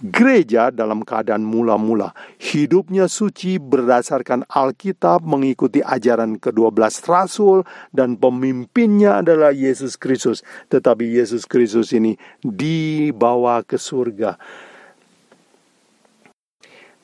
gereja 0.00 0.68
dalam 0.68 1.00
keadaan 1.02 1.44
mula-mula. 1.44 2.12
Hidupnya 2.36 3.08
suci 3.08 3.56
berdasarkan 3.56 4.44
Alkitab, 4.48 5.24
mengikuti 5.24 5.80
ajaran 5.80 6.36
ke-12 6.36 6.80
rasul, 7.08 7.58
dan 7.96 8.20
pemimpinnya 8.20 9.24
adalah 9.24 9.52
Yesus 9.52 9.96
Kristus. 9.96 10.44
Tetapi 10.68 11.16
Yesus 11.16 11.48
Kristus 11.48 11.96
ini 11.96 12.20
dibawa 12.44 13.64
ke 13.64 13.80
surga. 13.80 14.36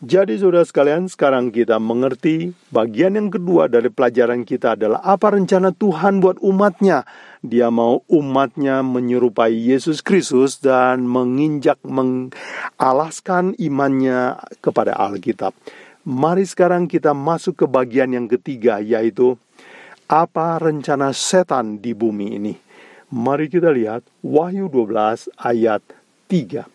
Jadi 0.03 0.35
saudara 0.35 0.67
sekalian, 0.67 1.07
sekarang 1.07 1.55
kita 1.55 1.79
mengerti 1.79 2.51
bagian 2.75 3.15
yang 3.15 3.31
kedua 3.31 3.71
dari 3.71 3.87
pelajaran 3.87 4.43
kita 4.43 4.75
adalah 4.75 4.99
apa 4.99 5.31
rencana 5.31 5.71
Tuhan 5.71 6.19
buat 6.19 6.43
umatnya. 6.43 7.07
Dia 7.39 7.71
mau 7.71 8.03
umatnya 8.11 8.83
menyerupai 8.83 9.55
Yesus 9.55 10.03
Kristus 10.03 10.59
dan 10.59 11.07
menginjak, 11.07 11.79
mengalaskan 11.87 13.55
imannya 13.63 14.43
kepada 14.59 14.99
Alkitab. 14.99 15.55
Mari 16.03 16.51
sekarang 16.51 16.91
kita 16.91 17.15
masuk 17.15 17.63
ke 17.63 17.67
bagian 17.71 18.11
yang 18.11 18.27
ketiga, 18.27 18.83
yaitu 18.83 19.39
apa 20.11 20.59
rencana 20.59 21.15
setan 21.15 21.79
di 21.79 21.95
bumi 21.95 22.43
ini. 22.43 22.55
Mari 23.15 23.47
kita 23.47 23.71
lihat 23.71 24.03
Wahyu 24.19 24.67
12 24.67 25.31
ayat 25.39 25.87
3. 26.27 26.67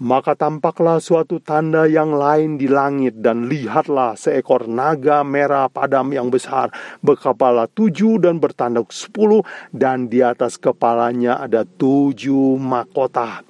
Maka 0.00 0.32
tampaklah 0.32 0.98
suatu 0.98 1.36
tanda 1.42 1.84
yang 1.84 2.16
lain 2.16 2.56
di 2.56 2.64
langit 2.70 3.20
dan 3.20 3.50
lihatlah 3.50 4.16
seekor 4.16 4.64
naga 4.64 5.20
merah 5.20 5.68
padam 5.68 6.08
yang 6.16 6.32
besar 6.32 6.72
berkepala 7.04 7.68
tujuh 7.68 8.16
dan 8.16 8.40
bertanduk 8.40 8.88
sepuluh 8.88 9.44
dan 9.68 10.08
di 10.08 10.24
atas 10.24 10.56
kepalanya 10.56 11.36
ada 11.36 11.68
tujuh 11.68 12.56
mahkota. 12.56 13.44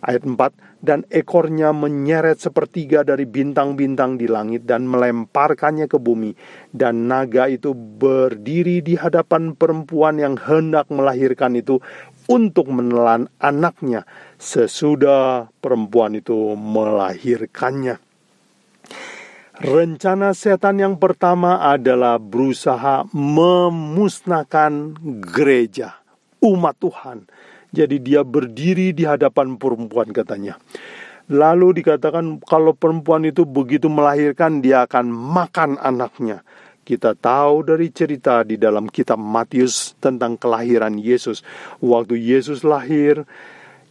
Ayat 0.00 0.24
4 0.24 0.70
dan 0.80 1.04
ekornya 1.12 1.76
menyeret 1.76 2.40
sepertiga 2.40 3.04
dari 3.04 3.28
bintang-bintang 3.28 4.16
di 4.16 4.24
langit 4.24 4.64
dan 4.64 4.88
melemparkannya 4.88 5.84
ke 5.84 6.00
bumi 6.00 6.32
dan 6.72 7.04
naga 7.04 7.52
itu 7.52 7.76
berdiri 7.76 8.80
di 8.80 8.96
hadapan 8.96 9.52
perempuan 9.52 10.16
yang 10.16 10.40
hendak 10.40 10.88
melahirkan 10.88 11.52
itu 11.52 11.84
untuk 12.30 12.70
menelan 12.70 13.26
anaknya 13.42 14.06
sesudah 14.38 15.50
perempuan 15.58 16.14
itu 16.14 16.54
melahirkannya. 16.54 17.98
Rencana 19.60 20.32
setan 20.32 20.80
yang 20.80 20.96
pertama 20.96 21.60
adalah 21.60 22.16
berusaha 22.16 23.04
memusnahkan 23.12 24.96
gereja, 25.20 26.00
umat 26.40 26.80
Tuhan. 26.80 27.28
Jadi 27.68 28.00
dia 28.00 28.24
berdiri 28.24 28.96
di 28.96 29.04
hadapan 29.04 29.60
perempuan 29.60 30.16
katanya. 30.16 30.56
Lalu 31.28 31.84
dikatakan 31.84 32.40
kalau 32.42 32.72
perempuan 32.72 33.22
itu 33.28 33.44
begitu 33.44 33.86
melahirkan 33.92 34.64
dia 34.64 34.88
akan 34.88 35.12
makan 35.12 35.76
anaknya. 35.78 36.40
Kita 36.90 37.14
tahu 37.14 37.70
dari 37.70 37.94
cerita 37.94 38.42
di 38.42 38.58
dalam 38.58 38.90
kitab 38.90 39.22
Matius 39.22 39.94
tentang 40.02 40.34
kelahiran 40.34 40.98
Yesus. 40.98 41.38
Waktu 41.78 42.18
Yesus 42.18 42.66
lahir, 42.66 43.30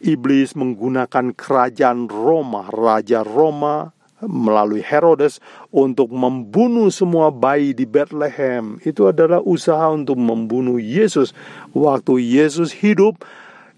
iblis 0.03 0.51
menggunakan 0.51 1.31
kerajaan 1.31 2.11
Roma, 2.11 2.67
raja 2.67 3.23
Roma 3.23 3.95
melalui 4.19 4.83
Herodes 4.83 5.39
untuk 5.71 6.11
membunuh 6.11 6.91
semua 6.91 7.31
bayi 7.31 7.71
di 7.71 7.87
Bethlehem. 7.87 8.83
Itu 8.83 9.07
adalah 9.07 9.39
usaha 9.47 9.87
untuk 9.87 10.19
membunuh 10.19 10.75
Yesus. 10.75 11.31
Waktu 11.71 12.19
Yesus 12.19 12.75
hidup, 12.75 13.23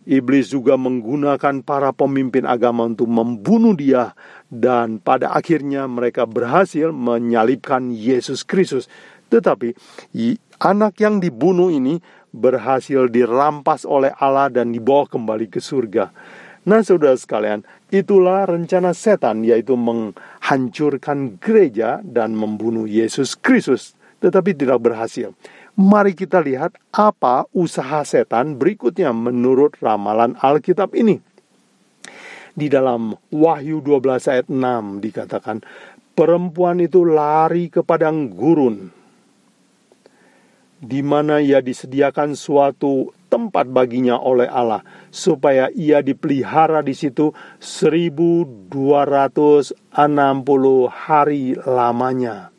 iblis 0.09 0.49
juga 0.49 0.81
menggunakan 0.81 1.61
para 1.61 1.93
pemimpin 1.93 2.49
agama 2.49 2.89
untuk 2.89 3.05
membunuh 3.05 3.77
dia 3.77 4.17
dan 4.49 4.97
pada 4.97 5.31
akhirnya 5.31 5.85
mereka 5.85 6.25
berhasil 6.25 6.89
menyalibkan 6.89 7.93
Yesus 7.93 8.41
Kristus. 8.41 8.89
Tetapi 9.31 9.73
anak 10.59 10.99
yang 10.99 11.23
dibunuh 11.23 11.71
ini 11.71 12.03
berhasil 12.35 13.07
dirampas 13.07 13.87
oleh 13.87 14.11
Allah 14.19 14.51
dan 14.51 14.75
dibawa 14.75 15.07
kembali 15.07 15.47
ke 15.47 15.63
surga. 15.63 16.11
Nah, 16.61 16.85
saudara 16.85 17.17
sekalian, 17.17 17.65
itulah 17.89 18.45
rencana 18.45 18.93
setan, 18.93 19.41
yaitu 19.41 19.73
menghancurkan 19.73 21.41
gereja 21.41 22.05
dan 22.05 22.37
membunuh 22.37 22.85
Yesus 22.85 23.33
Kristus, 23.33 23.97
tetapi 24.21 24.53
tidak 24.53 24.77
berhasil. 24.85 25.33
Mari 25.73 26.13
kita 26.13 26.37
lihat 26.37 26.77
apa 26.93 27.49
usaha 27.55 28.05
setan 28.05 28.61
berikutnya 28.61 29.09
menurut 29.09 29.73
ramalan 29.81 30.37
Alkitab 30.37 30.93
ini. 30.93 31.17
Di 32.53 32.69
dalam 32.69 33.17
Wahyu 33.33 33.81
12 33.81 34.29
ayat 34.29 34.47
6 34.51 35.01
dikatakan, 35.01 35.65
perempuan 36.13 36.77
itu 36.77 37.01
lari 37.01 37.73
ke 37.73 37.81
padang 37.81 38.29
gurun, 38.29 39.00
di 40.81 41.05
mana 41.05 41.37
ia 41.37 41.61
disediakan 41.61 42.33
suatu 42.33 43.13
tempat 43.29 43.69
baginya 43.69 44.17
oleh 44.17 44.49
Allah 44.49 44.81
supaya 45.13 45.69
ia 45.71 46.01
dipelihara 46.01 46.81
di 46.81 46.97
situ 46.97 47.29
1260 47.61 48.73
hari 50.89 51.53
lamanya 51.63 52.51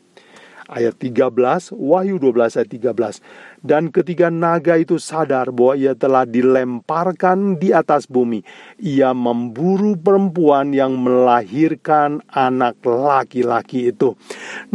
ayat 0.73 0.97
13, 0.97 1.77
Wahyu 1.77 2.17
12 2.17 2.57
ayat 2.57 2.69
13. 2.71 3.21
Dan 3.63 3.95
ketika 3.95 4.27
naga 4.27 4.75
itu 4.75 4.99
sadar 4.99 5.49
bahwa 5.55 5.79
ia 5.79 5.95
telah 5.95 6.27
dilemparkan 6.27 7.55
di 7.55 7.71
atas 7.71 8.11
bumi, 8.11 8.43
ia 8.75 9.15
memburu 9.15 9.95
perempuan 9.95 10.75
yang 10.75 10.99
melahirkan 10.99 12.19
anak 12.27 12.75
laki-laki 12.83 13.95
itu. 13.95 14.19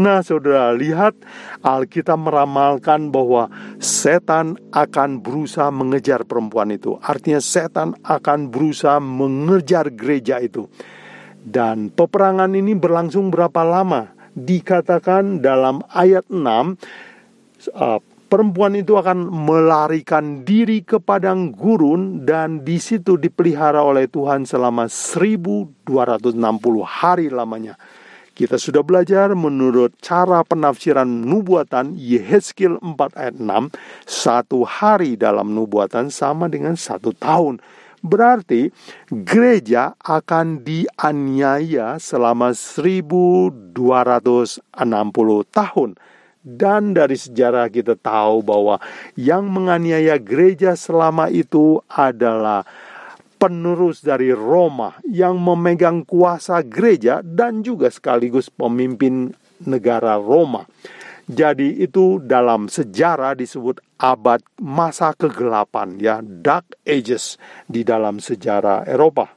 Nah, 0.00 0.24
saudara 0.24 0.72
lihat 0.72 1.12
Alkitab 1.60 2.16
meramalkan 2.16 3.12
bahwa 3.12 3.52
setan 3.76 4.56
akan 4.72 5.20
berusaha 5.20 5.68
mengejar 5.68 6.24
perempuan 6.24 6.72
itu. 6.72 6.96
Artinya 7.04 7.44
setan 7.44 7.92
akan 8.08 8.48
berusaha 8.48 8.96
mengejar 8.98 9.92
gereja 9.92 10.40
itu. 10.40 10.64
Dan 11.38 11.92
peperangan 11.92 12.56
ini 12.56 12.72
berlangsung 12.72 13.28
berapa 13.28 13.62
lama? 13.62 14.18
dikatakan 14.38 15.42
dalam 15.42 15.82
ayat 15.90 16.22
6 16.30 16.38
uh, 17.74 17.98
perempuan 18.28 18.76
itu 18.76 18.94
akan 18.94 19.32
melarikan 19.32 20.44
diri 20.44 20.84
ke 20.84 21.00
padang 21.00 21.50
gurun 21.50 22.28
dan 22.28 22.62
di 22.62 22.76
situ 22.76 23.16
dipelihara 23.16 23.80
oleh 23.80 24.06
Tuhan 24.06 24.44
selama 24.44 24.86
1260 24.86 25.88
hari 26.84 27.32
lamanya. 27.32 27.80
Kita 28.38 28.54
sudah 28.54 28.86
belajar 28.86 29.34
menurut 29.34 29.98
cara 29.98 30.46
penafsiran 30.46 31.10
nubuatan 31.10 31.98
Yehezkiel 31.98 32.78
4 32.78 33.18
ayat 33.18 33.34
6, 33.34 33.74
satu 34.06 34.62
hari 34.62 35.18
dalam 35.18 35.50
nubuatan 35.50 36.06
sama 36.06 36.46
dengan 36.46 36.78
satu 36.78 37.10
tahun. 37.18 37.58
Berarti 37.98 38.70
gereja 39.10 39.98
akan 39.98 40.62
dianiaya 40.62 41.98
selama 41.98 42.54
1260 42.54 43.74
tahun. 45.50 45.90
Dan 46.48 46.96
dari 46.96 47.12
sejarah 47.12 47.68
kita 47.68 47.92
tahu 48.00 48.40
bahwa 48.40 48.80
yang 49.20 49.44
menganiaya 49.52 50.16
gereja 50.16 50.72
selama 50.72 51.28
itu 51.28 51.84
adalah 51.92 52.64
penerus 53.36 54.00
dari 54.00 54.32
Roma 54.32 54.96
yang 55.04 55.36
memegang 55.36 56.08
kuasa 56.08 56.64
gereja 56.64 57.20
dan 57.20 57.60
juga 57.60 57.92
sekaligus 57.92 58.48
pemimpin 58.48 59.36
negara 59.68 60.16
Roma. 60.16 60.64
Jadi 61.28 61.84
itu 61.84 62.16
dalam 62.24 62.72
sejarah 62.72 63.36
disebut 63.36 63.84
abad 64.00 64.40
masa 64.64 65.12
kegelapan 65.12 66.00
ya, 66.00 66.24
dark 66.24 66.72
ages 66.88 67.36
di 67.68 67.84
dalam 67.84 68.16
sejarah 68.16 68.88
Eropa. 68.88 69.28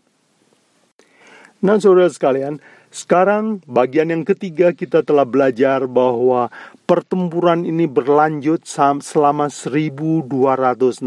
Nah, 1.62 1.78
saudara 1.78 2.08
sekalian, 2.08 2.64
sekarang 2.92 3.64
bagian 3.72 4.12
yang 4.12 4.28
ketiga 4.28 4.76
kita 4.76 5.00
telah 5.00 5.24
belajar 5.24 5.88
bahwa 5.88 6.52
pertempuran 6.84 7.64
ini 7.64 7.88
berlanjut 7.88 8.68
selama 8.68 9.48
1260 9.48 11.00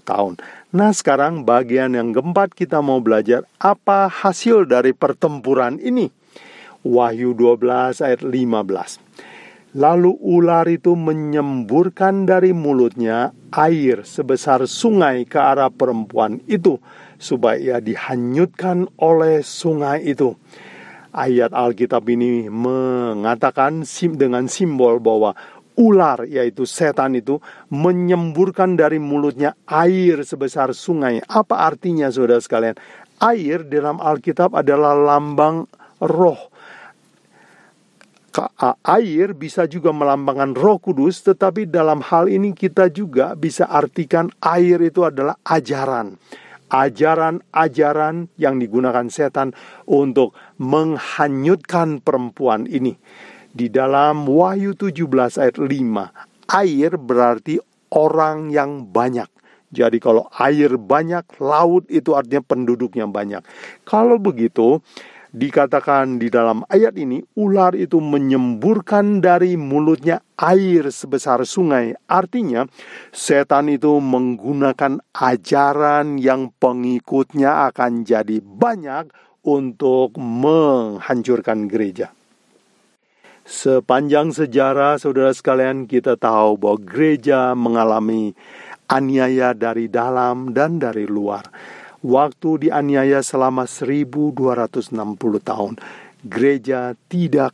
tahun. 0.00 0.40
Nah, 0.72 0.90
sekarang 0.96 1.44
bagian 1.44 1.92
yang 1.92 2.16
keempat 2.16 2.56
kita 2.56 2.80
mau 2.80 3.04
belajar 3.04 3.44
apa 3.60 4.08
hasil 4.08 4.64
dari 4.64 4.96
pertempuran 4.96 5.76
ini. 5.76 6.08
Wahyu 6.80 7.36
12 7.36 8.00
ayat 8.00 8.24
15. 8.24 8.96
Lalu 9.76 10.16
ular 10.24 10.64
itu 10.72 10.96
menyemburkan 10.96 12.24
dari 12.24 12.56
mulutnya 12.56 13.36
air 13.52 14.08
sebesar 14.08 14.64
sungai 14.64 15.28
ke 15.28 15.36
arah 15.36 15.68
perempuan 15.68 16.40
itu, 16.48 16.80
supaya 17.20 17.76
dihanyutkan 17.84 18.88
oleh 18.96 19.44
sungai 19.44 20.00
itu. 20.08 20.32
Ayat 21.16 21.56
Alkitab 21.56 22.04
ini 22.12 22.52
mengatakan 22.52 23.88
sim 23.88 24.20
dengan 24.20 24.52
simbol 24.52 25.00
bahwa 25.00 25.32
ular 25.80 26.28
yaitu 26.28 26.68
setan 26.68 27.16
itu 27.16 27.40
menyemburkan 27.72 28.76
dari 28.76 29.00
mulutnya 29.00 29.56
air 29.64 30.20
sebesar 30.28 30.76
sungai. 30.76 31.24
Apa 31.24 31.64
artinya 31.64 32.12
saudara 32.12 32.44
sekalian? 32.44 32.76
Air 33.16 33.64
dalam 33.64 33.96
Alkitab 33.96 34.52
adalah 34.52 34.92
lambang 34.92 35.64
roh 36.04 36.52
air 38.84 39.32
bisa 39.32 39.64
juga 39.64 39.96
melambangkan 39.96 40.52
Roh 40.52 40.76
Kudus, 40.76 41.24
tetapi 41.24 41.64
dalam 41.64 42.04
hal 42.04 42.28
ini 42.28 42.52
kita 42.52 42.92
juga 42.92 43.32
bisa 43.32 43.64
artikan 43.64 44.28
air 44.44 44.76
itu 44.84 45.00
adalah 45.06 45.40
ajaran. 45.40 46.20
Ajaran-ajaran 46.66 48.26
yang 48.34 48.58
digunakan 48.58 49.06
setan 49.06 49.54
untuk 49.86 50.34
menghanyutkan 50.58 52.02
perempuan 52.02 52.66
ini. 52.66 52.98
Di 53.56 53.72
dalam 53.72 54.28
Wahyu 54.28 54.76
17 54.76 55.40
ayat 55.40 55.56
5, 55.56 56.12
air 56.52 56.90
berarti 57.00 57.56
orang 57.94 58.50
yang 58.52 58.90
banyak. 58.90 59.30
Jadi 59.72 59.98
kalau 59.98 60.30
air 60.38 60.78
banyak, 60.78 61.26
laut 61.42 61.84
itu 61.90 62.14
artinya 62.14 62.42
penduduknya 62.44 63.06
banyak. 63.10 63.42
Kalau 63.82 64.16
begitu, 64.16 64.78
dikatakan 65.36 66.16
di 66.16 66.32
dalam 66.32 66.64
ayat 66.72 66.96
ini, 66.96 67.20
ular 67.36 67.76
itu 67.76 68.00
menyemburkan 68.00 69.20
dari 69.20 69.60
mulutnya 69.60 70.24
air 70.40 70.88
sebesar 70.88 71.44
sungai. 71.44 71.92
Artinya, 72.08 72.64
setan 73.12 73.68
itu 73.68 74.00
menggunakan 74.00 75.04
ajaran 75.12 76.16
yang 76.16 76.56
pengikutnya 76.56 77.68
akan 77.68 78.08
jadi 78.08 78.40
banyak 78.40 79.12
untuk 79.44 80.16
menghancurkan 80.16 81.68
gereja. 81.68 82.16
Sepanjang 83.46 84.34
sejarah, 84.34 84.98
saudara 84.98 85.30
sekalian, 85.30 85.86
kita 85.86 86.18
tahu 86.18 86.58
bahwa 86.58 86.82
gereja 86.82 87.54
mengalami 87.54 88.34
aniaya 88.90 89.54
dari 89.54 89.86
dalam 89.86 90.50
dan 90.50 90.82
dari 90.82 91.06
luar 91.06 91.46
waktu 92.04 92.68
dianiaya 92.68 93.24
selama 93.24 93.64
1260 93.64 94.92
tahun, 95.40 95.74
gereja 96.26 96.92
tidak 97.08 97.52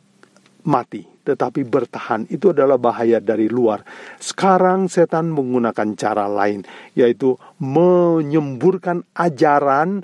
mati, 0.63 1.07
tetapi 1.23 1.63
bertahan 1.67 2.27
itu 2.31 2.51
adalah 2.51 2.79
bahaya 2.79 3.19
dari 3.19 3.47
luar. 3.47 3.83
Sekarang 4.19 4.91
setan 4.91 5.31
menggunakan 5.31 5.95
cara 5.95 6.27
lain, 6.27 6.67
yaitu 6.95 7.39
menyemburkan 7.59 9.03
ajaran 9.15 10.03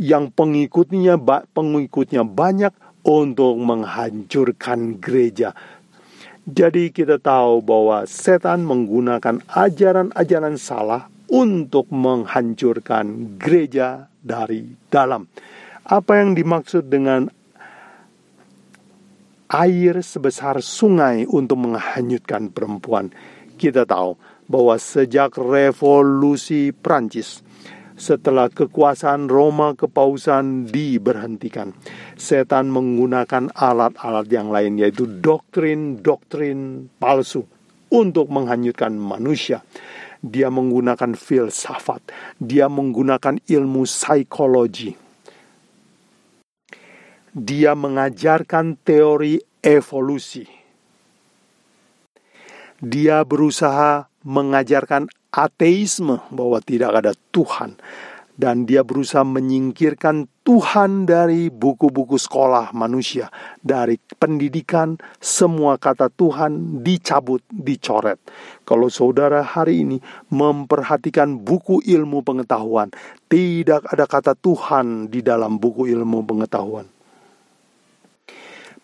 yang 0.00 0.32
pengikutnya 0.32 1.20
pengikutnya 1.52 2.24
banyak 2.24 2.72
untuk 3.04 3.56
menghancurkan 3.60 4.96
gereja. 5.02 5.52
Jadi 6.48 6.88
kita 6.90 7.20
tahu 7.20 7.60
bahwa 7.60 8.08
setan 8.08 8.64
menggunakan 8.64 9.44
ajaran-ajaran 9.44 10.56
salah 10.56 11.09
untuk 11.30 11.86
menghancurkan 11.94 13.38
gereja 13.38 14.10
dari 14.18 14.66
dalam. 14.90 15.30
Apa 15.86 16.20
yang 16.20 16.34
dimaksud 16.34 16.90
dengan 16.90 17.30
air 19.50 19.98
sebesar 19.98 20.62
sungai 20.62 21.26
untuk 21.26 21.58
menghanyutkan 21.58 22.54
perempuan. 22.54 23.10
Kita 23.58 23.82
tahu 23.82 24.14
bahwa 24.46 24.78
sejak 24.78 25.34
revolusi 25.36 26.70
Prancis, 26.70 27.42
setelah 27.98 28.48
kekuasaan 28.48 29.26
Roma 29.26 29.74
kepausan 29.74 30.70
diberhentikan, 30.70 31.74
setan 32.14 32.70
menggunakan 32.70 33.50
alat-alat 33.52 34.26
yang 34.30 34.48
lain 34.48 34.78
yaitu 34.80 35.04
doktrin-doktrin 35.04 36.88
palsu 37.02 37.44
untuk 37.90 38.30
menghanyutkan 38.30 38.94
manusia. 38.94 39.66
Dia 40.20 40.52
menggunakan 40.52 41.16
filsafat, 41.16 42.04
dia 42.36 42.68
menggunakan 42.68 43.40
ilmu 43.48 43.88
psikologi, 43.88 44.92
dia 47.32 47.72
mengajarkan 47.72 48.76
teori 48.84 49.40
evolusi. 49.64 50.44
Dia 52.80 53.24
berusaha 53.24 54.08
mengajarkan 54.24 55.08
ateisme 55.32 56.20
bahwa 56.32 56.60
tidak 56.64 57.00
ada 57.00 57.12
Tuhan 57.32 57.76
dan 58.40 58.64
dia 58.64 58.80
berusaha 58.80 59.20
menyingkirkan 59.20 60.24
Tuhan 60.40 61.04
dari 61.04 61.52
buku-buku 61.52 62.16
sekolah 62.16 62.72
manusia, 62.72 63.28
dari 63.60 64.00
pendidikan, 64.16 64.96
semua 65.20 65.76
kata 65.76 66.08
Tuhan 66.08 66.80
dicabut, 66.80 67.44
dicoret. 67.52 68.16
Kalau 68.64 68.88
saudara 68.88 69.44
hari 69.44 69.84
ini 69.84 70.00
memperhatikan 70.32 71.36
buku 71.36 71.84
ilmu 71.84 72.24
pengetahuan, 72.24 72.88
tidak 73.28 73.84
ada 73.92 74.08
kata 74.08 74.32
Tuhan 74.32 75.12
di 75.12 75.20
dalam 75.20 75.60
buku 75.60 75.84
ilmu 75.92 76.24
pengetahuan. 76.24 76.88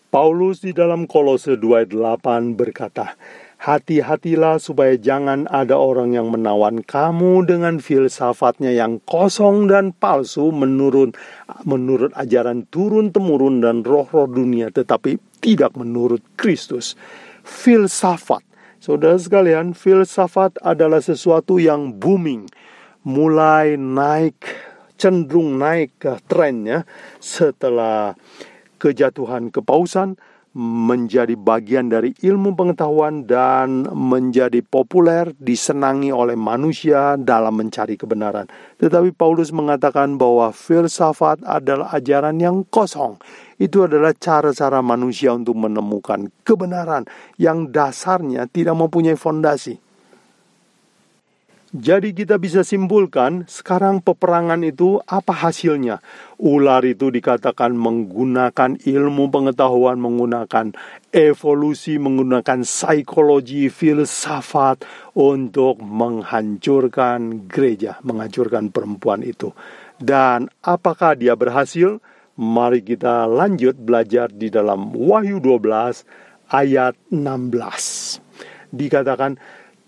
Paulus 0.07 0.63
di 0.63 0.71
dalam 0.71 1.09
Kolose 1.09 1.57
2:8 1.57 2.53
berkata, 2.53 3.17
Hati-hatilah 3.57 4.61
supaya 4.61 4.93
jangan 5.01 5.49
ada 5.49 5.73
orang 5.73 6.13
yang 6.13 6.29
menawan 6.29 6.85
kamu 6.85 7.41
dengan 7.49 7.81
filsafatnya 7.81 8.69
yang 8.69 9.01
kosong 9.01 9.65
dan 9.65 9.97
palsu 9.97 10.53
menurut 10.53 11.17
menurut 11.65 12.13
ajaran 12.13 12.69
turun 12.69 13.09
temurun 13.09 13.65
dan 13.65 13.81
roh-roh 13.81 14.29
dunia 14.29 14.69
tetapi 14.69 15.17
tidak 15.41 15.73
menurut 15.73 16.21
Kristus. 16.37 16.93
Filsafat. 17.41 18.45
Saudara 18.77 19.17
sekalian, 19.17 19.73
filsafat 19.73 20.61
adalah 20.61 21.01
sesuatu 21.01 21.57
yang 21.57 21.97
booming, 21.97 22.45
mulai 23.01 23.73
naik 23.73 24.37
cenderung 24.97 25.61
naik 25.61 25.97
ke 26.01 26.17
trennya 26.25 26.83
setelah 27.21 28.17
kejatuhan 28.81 29.53
kepausan 29.53 30.17
menjadi 30.57 31.37
bagian 31.37 31.93
dari 31.93 32.17
ilmu 32.17 32.57
pengetahuan 32.57 33.29
dan 33.29 33.85
menjadi 33.93 34.65
populer 34.65 35.29
disenangi 35.37 36.09
oleh 36.09 36.33
manusia 36.33 37.13
dalam 37.13 37.61
mencari 37.61 37.93
kebenaran. 37.93 38.49
Tetapi 38.81 39.13
Paulus 39.13 39.53
mengatakan 39.53 40.17
bahwa 40.17 40.49
filsafat 40.49 41.45
adalah 41.45 41.93
ajaran 41.93 42.41
yang 42.41 42.65
kosong. 42.73 43.21
Itu 43.61 43.85
adalah 43.85 44.17
cara-cara 44.17 44.81
manusia 44.81 45.33
untuk 45.37 45.61
menemukan 45.61 46.33
kebenaran 46.41 47.05
yang 47.37 47.69
dasarnya 47.69 48.49
tidak 48.49 48.73
mempunyai 48.73 49.17
fondasi. 49.17 49.86
Jadi 51.75 52.15
kita 52.15 52.39
bisa 52.39 52.63
simpulkan 52.63 53.43
sekarang 53.43 53.99
peperangan 53.99 54.63
itu 54.63 55.03
apa 55.03 55.35
hasilnya? 55.35 55.99
Ular 56.39 56.79
itu 56.87 57.11
dikatakan 57.11 57.75
menggunakan 57.75 58.79
ilmu 58.87 59.27
pengetahuan, 59.27 59.99
menggunakan 59.99 60.71
evolusi, 61.11 61.99
menggunakan 61.99 62.63
psikologi, 62.63 63.67
filsafat 63.67 64.87
untuk 65.19 65.83
menghancurkan 65.83 67.51
gereja, 67.51 67.99
menghancurkan 67.99 68.71
perempuan 68.71 69.19
itu. 69.27 69.51
Dan 69.99 70.47
apakah 70.63 71.19
dia 71.19 71.35
berhasil? 71.35 71.99
Mari 72.39 72.79
kita 72.79 73.27
lanjut 73.27 73.75
belajar 73.75 74.31
di 74.31 74.47
dalam 74.47 74.95
Wahyu 74.95 75.43
12 75.43 76.07
ayat 76.47 76.95
16. 77.11 78.23
Dikatakan 78.71 79.35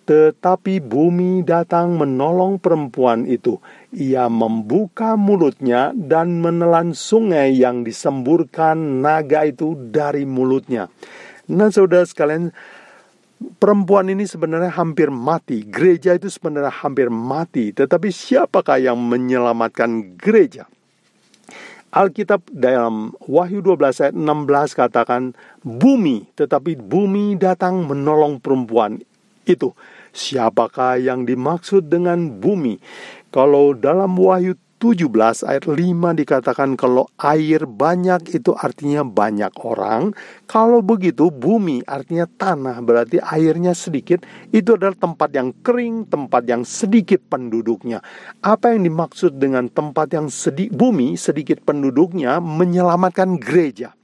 tetapi 0.10 0.82
bumi 0.82 1.46
datang 1.46 1.94
menolong 1.94 2.58
perempuan 2.58 3.30
itu. 3.30 3.62
Ia 3.94 4.26
membuka 4.26 5.14
mulutnya 5.14 5.94
dan 5.94 6.42
menelan 6.42 6.98
sungai 6.98 7.54
yang 7.54 7.86
disemburkan 7.86 9.06
naga 9.06 9.46
itu 9.46 9.78
dari 9.78 10.26
mulutnya. 10.26 10.90
Nah, 11.46 11.70
saudara 11.70 12.10
sekalian, 12.10 12.50
perempuan 13.62 14.10
ini 14.10 14.26
sebenarnya 14.26 14.74
hampir 14.74 15.14
mati. 15.14 15.62
Gereja 15.62 16.18
itu 16.18 16.26
sebenarnya 16.26 16.74
hampir 16.74 17.14
mati. 17.14 17.70
Tetapi 17.70 18.10
siapakah 18.10 18.82
yang 18.82 18.98
menyelamatkan 18.98 20.18
gereja? 20.18 20.66
Alkitab 21.94 22.50
dalam 22.50 23.14
Wahyu 23.30 23.62
12 23.62 24.10
ayat 24.10 24.16
16 24.18 24.74
katakan 24.74 25.38
bumi, 25.62 26.26
tetapi 26.34 26.82
bumi 26.82 27.38
datang 27.38 27.86
menolong 27.86 28.42
perempuan 28.42 29.06
itu. 29.46 29.70
Siapakah 30.12 30.98
yang 31.02 31.26
dimaksud 31.26 31.90
dengan 31.90 32.42
bumi? 32.42 32.82
Kalau 33.30 33.78
dalam 33.78 34.18
Wahyu 34.18 34.58
17 34.80 35.44
ayat 35.44 35.68
5 35.68 35.76
dikatakan 36.24 36.80
kalau 36.80 37.12
air 37.20 37.68
banyak 37.68 38.32
itu 38.32 38.56
artinya 38.56 39.04
banyak 39.04 39.52
orang. 39.60 40.16
Kalau 40.48 40.80
begitu 40.80 41.28
bumi 41.28 41.84
artinya 41.84 42.24
tanah 42.24 42.80
berarti 42.80 43.20
airnya 43.20 43.76
sedikit. 43.76 44.24
Itu 44.56 44.80
adalah 44.80 44.96
tempat 44.96 45.36
yang 45.36 45.52
kering, 45.60 46.08
tempat 46.08 46.48
yang 46.48 46.64
sedikit 46.64 47.20
penduduknya. 47.28 48.00
Apa 48.40 48.72
yang 48.72 48.88
dimaksud 48.88 49.36
dengan 49.36 49.68
tempat 49.68 50.16
yang 50.16 50.32
sedikit 50.32 50.72
bumi 50.80 51.20
sedikit 51.20 51.60
penduduknya 51.68 52.40
menyelamatkan 52.40 53.36
gereja. 53.36 53.99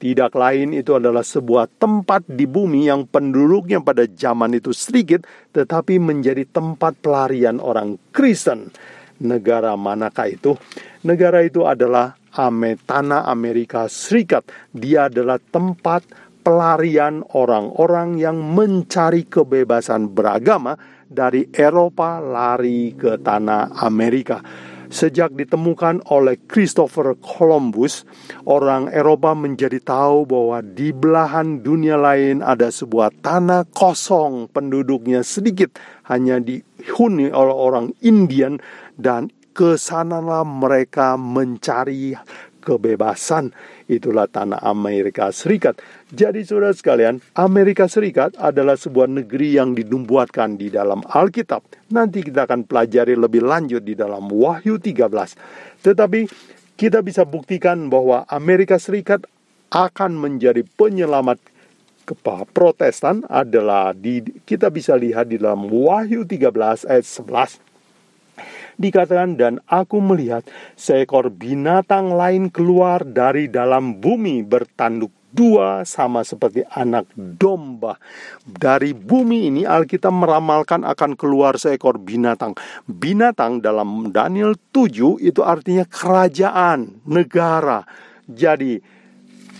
Tidak 0.00 0.32
lain 0.32 0.72
itu 0.72 0.96
adalah 0.96 1.20
sebuah 1.20 1.76
tempat 1.76 2.24
di 2.24 2.48
bumi 2.48 2.88
yang 2.88 3.04
penduduknya 3.04 3.84
pada 3.84 4.08
zaman 4.08 4.56
itu 4.56 4.72
sedikit, 4.72 5.28
tetapi 5.52 6.00
menjadi 6.00 6.48
tempat 6.48 6.96
pelarian 7.04 7.60
orang 7.60 8.00
Kristen. 8.08 8.72
Negara 9.20 9.76
manakah 9.76 10.32
itu? 10.32 10.56
Negara 11.04 11.44
itu 11.44 11.68
adalah 11.68 12.16
Ametana 12.32 13.28
Amerika 13.28 13.92
Serikat. 13.92 14.48
Dia 14.72 15.12
adalah 15.12 15.36
tempat 15.36 16.08
pelarian 16.40 17.20
orang-orang 17.36 18.16
yang 18.16 18.40
mencari 18.40 19.28
kebebasan 19.28 20.08
beragama 20.16 20.80
dari 21.04 21.44
Eropa 21.52 22.24
lari 22.24 22.96
ke 22.96 23.20
tanah 23.20 23.76
Amerika. 23.84 24.40
Sejak 24.90 25.38
ditemukan 25.38 26.02
oleh 26.10 26.34
Christopher 26.50 27.14
Columbus, 27.22 28.02
orang 28.42 28.90
Eropa 28.90 29.38
menjadi 29.38 29.78
tahu 29.78 30.26
bahwa 30.26 30.58
di 30.66 30.90
belahan 30.90 31.62
dunia 31.62 31.94
lain 31.94 32.42
ada 32.42 32.74
sebuah 32.74 33.14
tanah 33.22 33.70
kosong, 33.70 34.50
penduduknya 34.50 35.22
sedikit, 35.22 35.78
hanya 36.10 36.42
dihuni 36.42 37.30
oleh 37.30 37.54
orang 37.54 37.94
Indian 38.02 38.58
dan 38.98 39.30
ke 39.54 39.78
sanalah 39.78 40.42
mereka 40.42 41.14
mencari 41.14 42.18
kebebasan. 42.60 43.50
Itulah 43.88 44.28
tanah 44.28 44.60
Amerika 44.60 45.32
Serikat. 45.32 45.80
Jadi 46.12 46.44
saudara 46.44 46.76
sekalian, 46.76 47.18
Amerika 47.34 47.88
Serikat 47.88 48.36
adalah 48.36 48.76
sebuah 48.76 49.08
negeri 49.08 49.56
yang 49.56 49.74
dinubuatkan 49.74 50.60
di 50.60 50.68
dalam 50.68 51.00
Alkitab. 51.08 51.64
Nanti 51.90 52.20
kita 52.20 52.44
akan 52.44 52.68
pelajari 52.68 53.16
lebih 53.16 53.42
lanjut 53.42 53.82
di 53.82 53.96
dalam 53.96 54.28
Wahyu 54.28 54.78
13. 54.78 55.08
Tetapi 55.82 56.20
kita 56.76 57.00
bisa 57.00 57.24
buktikan 57.24 57.88
bahwa 57.88 58.28
Amerika 58.28 58.76
Serikat 58.76 59.24
akan 59.72 60.20
menjadi 60.20 60.62
penyelamat 60.76 61.40
Protestan 62.50 63.22
adalah 63.30 63.94
di 63.94 64.18
kita 64.42 64.66
bisa 64.66 64.98
lihat 64.98 65.30
di 65.30 65.38
dalam 65.38 65.70
Wahyu 65.70 66.26
13 66.26 66.90
ayat 66.90 67.06
11 67.06 67.69
dikatakan 68.80 69.36
dan 69.36 69.60
aku 69.68 70.00
melihat 70.00 70.42
seekor 70.74 71.28
binatang 71.28 72.16
lain 72.16 72.48
keluar 72.48 73.04
dari 73.04 73.52
dalam 73.52 74.00
bumi 74.00 74.40
bertanduk 74.40 75.12
dua 75.30 75.86
sama 75.86 76.26
seperti 76.26 76.66
anak 76.74 77.06
domba. 77.14 78.00
Dari 78.42 78.90
bumi 78.90 79.46
ini 79.52 79.62
Alkitab 79.62 80.10
meramalkan 80.10 80.82
akan 80.82 81.14
keluar 81.14 81.60
seekor 81.60 82.02
binatang. 82.02 82.58
Binatang 82.88 83.62
dalam 83.62 84.10
Daniel 84.10 84.58
7 84.74 85.22
itu 85.22 85.40
artinya 85.44 85.86
kerajaan, 85.86 87.04
negara. 87.06 87.86
Jadi 88.26 88.80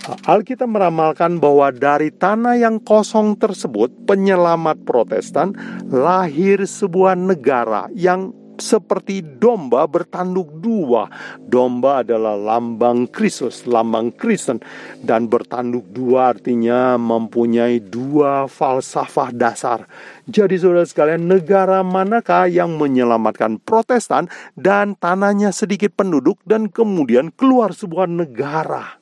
Alkitab 0.01 0.65
meramalkan 0.65 1.37
bahwa 1.37 1.69
dari 1.69 2.09
tanah 2.09 2.57
yang 2.57 2.81
kosong 2.81 3.37
tersebut, 3.37 3.93
penyelamat 4.09 4.81
Protestan 4.81 5.53
lahir 5.93 6.65
sebuah 6.65 7.13
negara 7.13 7.85
yang 7.93 8.33
seperti 8.61 9.25
domba 9.25 9.89
bertanduk 9.89 10.61
dua. 10.61 11.09
Domba 11.41 12.05
adalah 12.05 12.37
lambang 12.37 13.09
Kristus, 13.09 13.65
lambang 13.65 14.13
Kristen, 14.13 14.61
dan 15.01 15.25
bertanduk 15.25 15.89
dua 15.89 16.37
artinya 16.37 16.95
mempunyai 17.01 17.81
dua 17.81 18.45
falsafah 18.45 19.33
dasar. 19.33 19.89
Jadi, 20.29 20.61
saudara 20.61 20.85
sekalian, 20.85 21.25
negara 21.25 21.81
manakah 21.81 22.45
yang 22.45 22.77
menyelamatkan 22.77 23.57
Protestan 23.57 24.29
dan 24.53 24.93
tanahnya 24.93 25.49
sedikit 25.49 25.97
penduduk, 25.97 26.37
dan 26.45 26.69
kemudian 26.69 27.33
keluar 27.33 27.73
sebuah 27.73 28.05
negara? 28.05 29.01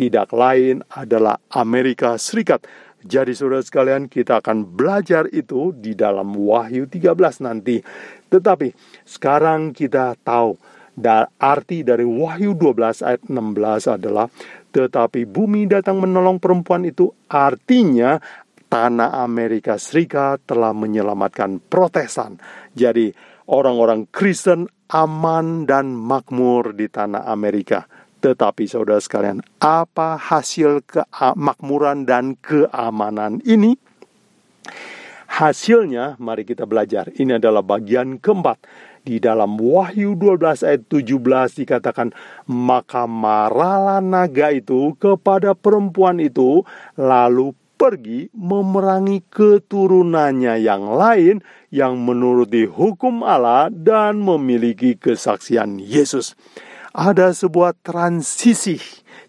tidak 0.00 0.32
lain 0.32 0.80
adalah 0.96 1.36
Amerika 1.52 2.16
Serikat. 2.16 2.64
Jadi 3.00 3.32
saudara 3.32 3.64
sekalian 3.64 4.08
kita 4.12 4.44
akan 4.44 4.64
belajar 4.64 5.28
itu 5.32 5.72
di 5.76 5.92
dalam 5.92 6.32
Wahyu 6.32 6.88
13 6.88 7.16
nanti. 7.44 7.80
Tetapi 8.30 8.72
sekarang 9.04 9.74
kita 9.74 10.14
tahu 10.22 10.54
dan 10.94 11.26
arti 11.38 11.82
dari 11.82 12.04
Wahyu 12.04 12.54
12 12.54 13.06
ayat 13.06 13.22
16 13.26 13.96
adalah 14.00 14.26
tetapi 14.70 15.26
bumi 15.26 15.66
datang 15.66 15.98
menolong 15.98 16.38
perempuan 16.38 16.86
itu 16.86 17.10
artinya 17.26 18.22
tanah 18.70 19.18
Amerika 19.26 19.74
Serikat 19.82 20.46
telah 20.46 20.70
menyelamatkan 20.70 21.58
Protestan. 21.58 22.38
Jadi 22.70 23.10
orang-orang 23.50 24.06
Kristen 24.14 24.70
aman 24.94 25.66
dan 25.66 25.90
makmur 25.90 26.70
di 26.74 26.86
tanah 26.86 27.26
Amerika. 27.26 27.86
Tetapi 28.20 28.68
saudara 28.68 29.00
sekalian, 29.00 29.40
apa 29.58 30.20
hasil 30.20 30.84
kemakmuran 30.84 32.04
dan 32.04 32.36
keamanan 32.38 33.40
ini? 33.48 33.74
Hasilnya, 35.30 36.18
mari 36.18 36.42
kita 36.42 36.66
belajar. 36.66 37.06
Ini 37.14 37.38
adalah 37.38 37.62
bagian 37.62 38.18
keempat. 38.18 38.66
Di 39.00 39.22
dalam 39.22 39.56
Wahyu 39.56 40.18
12 40.18 40.66
ayat 40.66 40.82
17 40.90 41.62
dikatakan, 41.62 42.10
Maka 42.50 43.06
marahlah 43.06 44.02
naga 44.02 44.50
itu 44.50 44.98
kepada 44.98 45.54
perempuan 45.54 46.18
itu, 46.18 46.66
lalu 46.98 47.54
pergi 47.78 48.28
memerangi 48.36 49.24
keturunannya 49.32 50.60
yang 50.60 50.84
lain 50.98 51.40
yang 51.72 51.96
menuruti 51.96 52.68
hukum 52.68 53.24
Allah 53.24 53.72
dan 53.72 54.20
memiliki 54.20 55.00
kesaksian 55.00 55.80
Yesus 55.80 56.36
ada 56.90 57.30
sebuah 57.30 57.78
transisi 57.80 58.78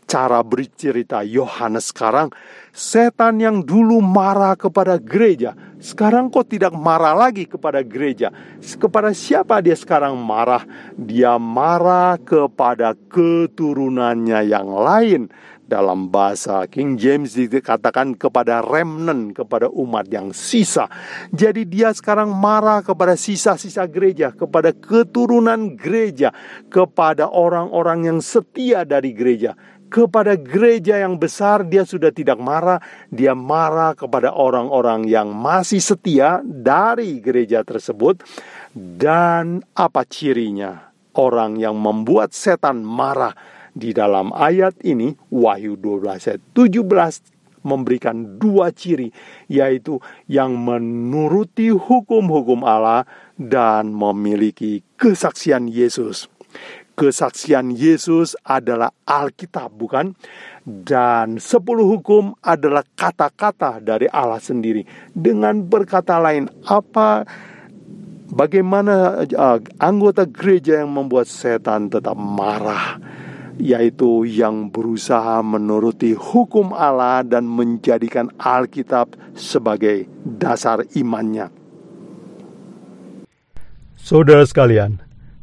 cara 0.09 0.41
bercerita 0.41 1.21
Yohanes 1.23 1.93
sekarang. 1.93 2.33
Setan 2.71 3.39
yang 3.39 3.63
dulu 3.63 3.99
marah 4.03 4.55
kepada 4.55 4.97
gereja, 4.99 5.55
sekarang 5.81 6.29
kok 6.29 6.53
tidak 6.53 6.77
marah 6.77 7.17
lagi 7.17 7.49
kepada 7.49 7.81
gereja. 7.81 8.29
Kepada 8.61 9.09
siapa 9.17 9.57
dia 9.65 9.73
sekarang 9.73 10.13
marah? 10.13 10.61
Dia 10.93 11.41
marah 11.41 12.21
kepada 12.21 12.93
keturunannya 13.09 14.45
yang 14.45 14.69
lain 14.69 15.33
dalam 15.71 16.11
bahasa 16.11 16.67
King 16.67 16.99
James 16.99 17.31
dikatakan 17.33 18.19
kepada 18.19 18.59
remnant, 18.59 19.31
kepada 19.31 19.71
umat 19.71 20.03
yang 20.11 20.35
sisa. 20.35 20.91
Jadi 21.31 21.63
dia 21.63 21.95
sekarang 21.95 22.29
marah 22.29 22.83
kepada 22.83 23.15
sisa-sisa 23.15 23.87
gereja, 23.87 24.35
kepada 24.35 24.75
keturunan 24.75 25.79
gereja, 25.79 26.35
kepada 26.67 27.31
orang-orang 27.31 28.11
yang 28.11 28.19
setia 28.19 28.83
dari 28.83 29.15
gereja. 29.15 29.55
Kepada 29.91 30.39
gereja 30.39 31.03
yang 31.03 31.19
besar 31.19 31.67
dia 31.67 31.83
sudah 31.83 32.15
tidak 32.15 32.39
marah, 32.39 32.79
dia 33.11 33.35
marah 33.35 33.91
kepada 33.91 34.31
orang-orang 34.31 35.03
yang 35.03 35.35
masih 35.35 35.83
setia 35.83 36.39
dari 36.47 37.19
gereja 37.19 37.59
tersebut. 37.67 38.23
Dan 38.71 39.59
apa 39.75 40.07
cirinya? 40.07 40.95
Orang 41.11 41.59
yang 41.59 41.75
membuat 41.75 42.31
setan 42.31 42.87
marah 42.87 43.35
di 43.75 43.91
dalam 43.91 44.31
ayat 44.31 44.79
ini, 44.87 45.11
Wahyu 45.27 45.75
12 45.75 46.23
ayat 46.23 46.41
17 46.55 47.67
memberikan 47.67 48.39
dua 48.39 48.71
ciri, 48.71 49.11
yaitu 49.51 49.99
yang 50.31 50.55
menuruti 50.55 51.67
hukum-hukum 51.67 52.63
Allah 52.63 53.03
dan 53.35 53.91
memiliki 53.91 54.87
kesaksian 54.95 55.67
Yesus. 55.67 56.31
Kesaksian 56.93 57.73
Yesus 57.73 58.35
adalah 58.45 58.91
Alkitab, 59.07 59.73
bukan? 59.73 60.13
Dan 60.63 61.41
sepuluh 61.41 61.87
hukum 61.87 62.37
adalah 62.43 62.83
kata-kata 62.83 63.81
dari 63.81 64.05
Allah 64.11 64.37
sendiri. 64.37 64.85
Dengan 65.11 65.65
berkata 65.65 66.21
lain, 66.21 66.51
apa 66.67 67.25
bagaimana 68.29 69.25
uh, 69.25 69.59
anggota 69.81 70.27
gereja 70.27 70.83
yang 70.83 70.91
membuat 70.93 71.25
setan 71.25 71.89
tetap 71.89 72.13
marah? 72.19 72.99
yaitu 73.61 74.25
yang 74.25 74.73
berusaha 74.73 75.37
menuruti 75.45 76.17
hukum 76.17 76.73
Allah 76.73 77.21
dan 77.21 77.45
menjadikan 77.45 78.33
Alkitab 78.41 79.13
sebagai 79.37 80.09
dasar 80.25 80.81
imannya. 80.97 81.53
Saudara 84.01 84.41
sekalian, 84.49 84.97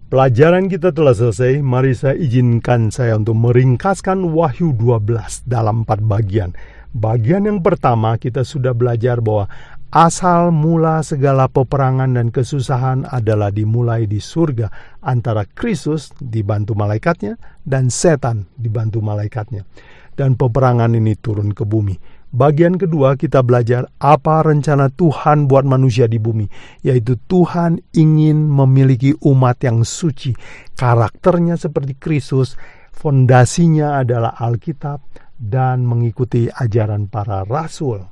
pelajaran 0.09 0.73
kita 0.73 0.91
telah 0.91 1.13
selesai. 1.13 1.61
Mari 1.61 1.93
saya 1.93 2.17
izinkan 2.17 2.89
saya 2.89 3.17
untuk 3.17 3.37
meringkaskan 3.37 4.25
Wahyu 4.33 4.73
12 4.75 5.45
dalam 5.45 5.85
empat 5.85 6.01
bagian. 6.05 6.57
Bagian 6.97 7.45
yang 7.45 7.61
pertama 7.61 8.17
kita 8.17 8.43
sudah 8.43 8.73
belajar 8.73 9.21
bahwa 9.21 9.47
Asal 9.89 10.53
mula 10.53 11.01
segala 11.01 11.49
peperangan 11.49 12.13
dan 12.13 12.29
kesusahan 12.29 13.09
adalah 13.09 13.49
dimulai 13.49 14.05
di 14.05 14.21
surga 14.21 14.69
antara 15.01 15.49
Kristus 15.49 16.13
dibantu 16.21 16.77
malaikatnya 16.77 17.41
dan 17.65 17.89
setan 17.89 18.45
dibantu 18.53 19.01
malaikatnya. 19.01 19.65
Dan 20.13 20.37
peperangan 20.37 20.93
ini 20.93 21.17
turun 21.17 21.57
ke 21.57 21.65
bumi. 21.65 21.97
Bagian 22.29 22.77
kedua 22.77 23.17
kita 23.17 23.41
belajar 23.41 23.89
apa 23.97 24.45
rencana 24.45 24.93
Tuhan 24.93 25.49
buat 25.49 25.65
manusia 25.65 26.05
di 26.05 26.21
bumi, 26.21 26.45
yaitu 26.85 27.17
Tuhan 27.25 27.81
ingin 27.97 28.53
memiliki 28.53 29.17
umat 29.25 29.65
yang 29.65 29.81
suci. 29.81 30.37
Karakternya 30.77 31.57
seperti 31.57 31.97
Kristus, 31.97 32.53
fondasinya 32.93 34.05
adalah 34.05 34.37
Alkitab 34.37 35.01
dan 35.41 35.89
mengikuti 35.89 36.53
ajaran 36.53 37.09
para 37.09 37.49
rasul. 37.49 38.05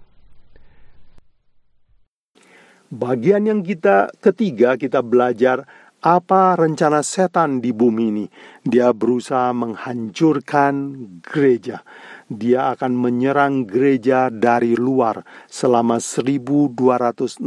Bagian 2.88 3.44
yang 3.44 3.60
kita 3.60 4.08
ketiga 4.22 4.80
kita 4.80 5.04
belajar 5.04 5.68
apa 6.06 6.54
rencana 6.54 7.02
setan 7.02 7.58
di 7.58 7.74
bumi 7.74 8.04
ini. 8.14 8.24
Dia 8.62 8.94
berusaha 8.94 9.50
menghancurkan 9.50 10.74
gereja. 11.18 11.82
Dia 12.26 12.74
akan 12.74 12.92
menyerang 12.98 13.70
gereja 13.70 14.28
dari 14.34 14.74
luar 14.74 15.22
selama 15.46 16.02
1260 16.02 17.46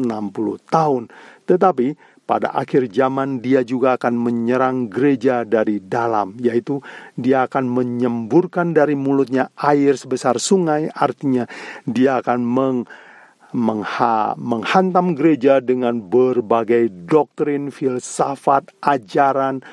tahun. 0.72 1.12
Tetapi 1.44 1.88
pada 2.30 2.54
akhir 2.54 2.94
zaman 2.94 3.42
dia 3.42 3.66
juga 3.66 3.98
akan 3.98 4.14
menyerang 4.14 4.86
gereja 4.86 5.42
dari 5.42 5.82
dalam, 5.82 6.38
yaitu 6.38 6.78
dia 7.18 7.50
akan 7.50 7.66
menyemburkan 7.66 8.70
dari 8.70 8.94
mulutnya 8.94 9.50
air 9.58 9.98
sebesar 9.98 10.38
sungai, 10.38 10.94
artinya 10.94 11.50
dia 11.90 12.22
akan 12.22 12.40
meng 12.46 12.80
mengha, 13.50 14.38
menghantam 14.38 15.18
gereja 15.18 15.58
dengan 15.58 16.06
berbagai 16.06 16.94
doktrin, 17.10 17.74
filsafat, 17.74 18.70
ajaran, 18.86 19.66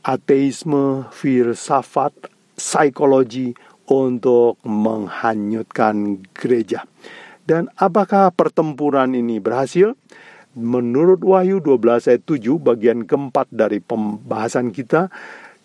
ateisme, 0.00 1.04
filsafat, 1.12 2.16
psikologi 2.56 3.52
untuk 3.88 4.60
menghanyutkan 4.68 6.20
gereja. 6.36 6.84
Dan 7.48 7.72
apakah 7.80 8.28
pertempuran 8.28 9.16
ini 9.16 9.40
berhasil? 9.40 9.96
Menurut 10.52 11.24
Wahyu 11.24 11.64
12 11.64 12.12
ayat 12.12 12.22
7 12.28 12.60
bagian 12.60 13.08
keempat 13.08 13.48
dari 13.48 13.80
pembahasan 13.80 14.68
kita, 14.68 15.08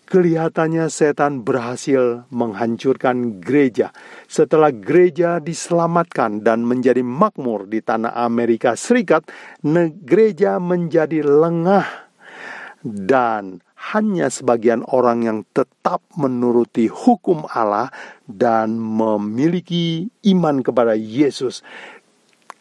kelihatannya 0.08 0.88
setan 0.88 1.44
berhasil 1.44 2.24
menghancurkan 2.32 3.40
gereja. 3.40 3.92
Setelah 4.28 4.72
gereja 4.72 5.40
diselamatkan 5.44 6.40
dan 6.40 6.64
menjadi 6.64 7.04
makmur 7.04 7.68
di 7.68 7.84
tanah 7.84 8.16
Amerika 8.16 8.76
Serikat, 8.78 9.28
gereja 10.04 10.56
menjadi 10.56 11.20
lengah 11.20 11.84
dan 12.84 13.64
hanya 13.92 14.32
sebagian 14.32 14.80
orang 14.88 15.28
yang 15.28 15.38
tetap 15.52 16.00
menuruti 16.16 16.88
hukum 16.88 17.44
Allah 17.52 17.92
dan 18.24 18.80
memiliki 18.80 20.08
iman 20.24 20.64
kepada 20.64 20.96
Yesus. 20.96 21.60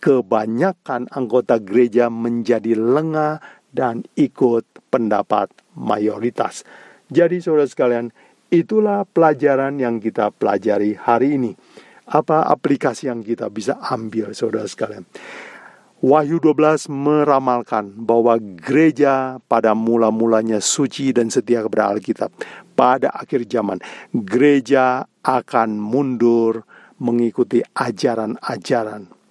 Kebanyakan 0.03 1.07
anggota 1.15 1.63
gereja 1.63 2.11
menjadi 2.11 2.75
lengah 2.75 3.39
dan 3.71 4.03
ikut 4.19 4.67
pendapat 4.91 5.47
mayoritas. 5.79 6.67
Jadi 7.07 7.39
saudara 7.39 7.71
sekalian, 7.71 8.11
itulah 8.51 9.07
pelajaran 9.07 9.79
yang 9.79 10.03
kita 10.03 10.29
pelajari 10.35 10.99
hari 10.99 11.39
ini. 11.39 11.51
Apa 12.03 12.51
aplikasi 12.51 13.07
yang 13.07 13.23
kita 13.23 13.47
bisa 13.47 13.79
ambil 13.79 14.35
saudara 14.35 14.67
sekalian? 14.67 15.07
Wahyu 16.03 16.35
12 16.43 16.91
meramalkan 16.91 17.95
bahwa 17.95 18.35
gereja 18.35 19.39
pada 19.47 19.71
mula-mulanya 19.71 20.59
suci 20.59 21.15
dan 21.15 21.31
setia 21.31 21.63
kepada 21.63 21.95
Alkitab. 21.95 22.27
Pada 22.75 23.07
akhir 23.15 23.47
zaman, 23.47 23.79
gereja 24.11 25.07
akan 25.23 25.79
mundur 25.79 26.67
mengikuti 26.99 27.63
ajaran-ajaran 27.71 29.22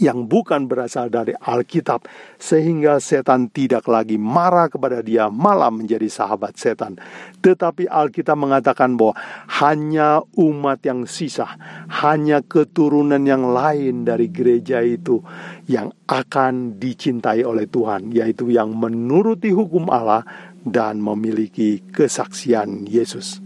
yang 0.00 0.28
bukan 0.28 0.68
berasal 0.68 1.08
dari 1.08 1.32
Alkitab, 1.36 2.08
sehingga 2.36 3.00
setan 3.00 3.48
tidak 3.52 3.88
lagi 3.88 4.16
marah 4.20 4.68
kepada 4.68 5.00
dia, 5.00 5.28
malah 5.28 5.72
menjadi 5.72 6.08
sahabat 6.08 6.56
setan. 6.56 6.96
Tetapi 7.40 7.88
Alkitab 7.88 8.36
mengatakan 8.36 8.96
bahwa 8.96 9.16
hanya 9.62 10.24
umat 10.36 10.80
yang 10.84 11.04
sisa, 11.08 11.56
hanya 12.02 12.40
keturunan 12.44 13.22
yang 13.24 13.48
lain 13.52 14.04
dari 14.04 14.28
gereja 14.28 14.80
itu 14.84 15.20
yang 15.68 15.92
akan 16.06 16.76
dicintai 16.80 17.42
oleh 17.42 17.68
Tuhan, 17.68 18.12
yaitu 18.12 18.52
yang 18.52 18.74
menuruti 18.76 19.52
hukum 19.52 19.88
Allah 19.88 20.24
dan 20.66 20.98
memiliki 20.98 21.78
kesaksian 21.94 22.90
Yesus. 22.90 23.38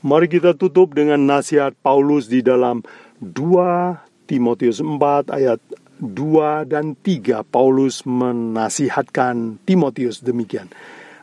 Mari 0.00 0.32
kita 0.32 0.56
tutup 0.56 0.96
dengan 0.96 1.20
nasihat 1.28 1.76
Paulus 1.84 2.24
di 2.24 2.40
dalam 2.40 2.80
2 3.20 4.09
Timotius 4.30 4.78
4 4.78 5.26
ayat 5.34 5.58
2 5.98 6.70
dan 6.70 6.94
3 6.94 7.42
Paulus 7.42 8.06
menasihatkan 8.06 9.58
Timotius 9.66 10.22
demikian. 10.22 10.70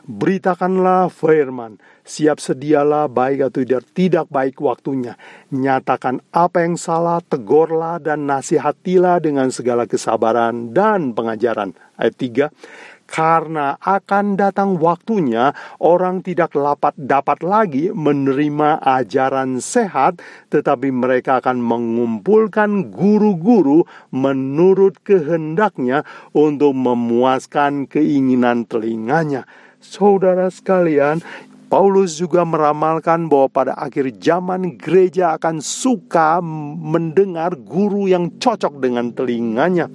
Beritakanlah 0.08 1.12
firman, 1.12 1.76
siap 2.00 2.40
sedialah 2.40 3.12
baik 3.12 3.48
atau 3.48 3.60
tidak, 3.60 3.84
tidak 3.92 4.26
baik 4.32 4.56
waktunya. 4.60 5.20
Nyatakan 5.52 6.24
apa 6.32 6.64
yang 6.64 6.80
salah, 6.80 7.20
tegurlah 7.20 8.00
dan 8.00 8.24
nasihatilah 8.24 9.20
dengan 9.20 9.52
segala 9.52 9.84
kesabaran 9.84 10.72
dan 10.72 11.12
pengajaran. 11.12 11.76
Ayat 12.00 12.16
3, 12.16 12.97
karena 13.08 13.80
akan 13.80 14.36
datang 14.36 14.76
waktunya 14.76 15.56
orang 15.80 16.20
tidak 16.20 16.52
dapat 16.52 16.92
dapat 17.00 17.40
lagi 17.40 17.88
menerima 17.88 18.84
ajaran 18.84 19.64
sehat 19.64 20.20
tetapi 20.52 20.92
mereka 20.92 21.40
akan 21.40 21.58
mengumpulkan 21.58 22.92
guru-guru 22.92 23.88
menurut 24.12 25.00
kehendaknya 25.00 26.04
untuk 26.36 26.76
memuaskan 26.76 27.88
keinginan 27.88 28.68
telinganya 28.68 29.48
saudara 29.80 30.52
sekalian 30.52 31.24
Paulus 31.68 32.16
juga 32.16 32.48
meramalkan 32.48 33.28
bahwa 33.28 33.48
pada 33.52 33.72
akhir 33.76 34.16
zaman 34.16 34.80
gereja 34.80 35.36
akan 35.36 35.60
suka 35.60 36.40
mendengar 36.80 37.60
guru 37.60 38.08
yang 38.08 38.40
cocok 38.40 38.80
dengan 38.80 39.12
telinganya. 39.12 39.92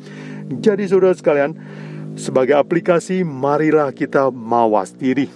Jadi 0.53 0.85
saudara 0.85 1.17
sekalian, 1.17 1.57
sebagai 2.15 2.57
aplikasi, 2.57 3.21
marilah 3.25 3.91
kita 3.93 4.29
mawas 4.29 4.93
diri. 4.95 5.27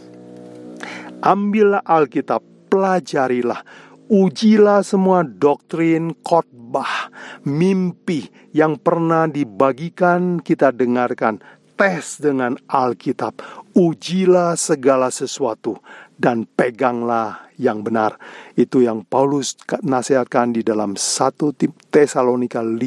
Ambillah 1.21 1.81
Alkitab, 1.83 2.41
pelajarilah, 2.69 3.61
ujilah 4.07 4.85
semua 4.85 5.25
doktrin, 5.25 6.13
khotbah, 6.21 7.11
mimpi 7.43 8.29
yang 8.53 8.77
pernah 8.77 9.25
dibagikan 9.25 10.39
kita 10.39 10.71
dengarkan. 10.71 11.41
Tes 11.77 12.17
dengan 12.17 12.57
Alkitab, 12.65 13.37
ujilah 13.77 14.57
segala 14.57 15.13
sesuatu 15.13 15.77
dan 16.17 16.49
peganglah 16.57 17.47
yang 17.57 17.81
benar. 17.85 18.17
Itu 18.53 18.81
yang 18.81 19.05
Paulus 19.05 19.57
nasihatkan 19.85 20.53
di 20.53 20.61
dalam 20.65 20.97
1 20.97 21.53
Tesalonika 21.89 22.61
5 22.61 22.77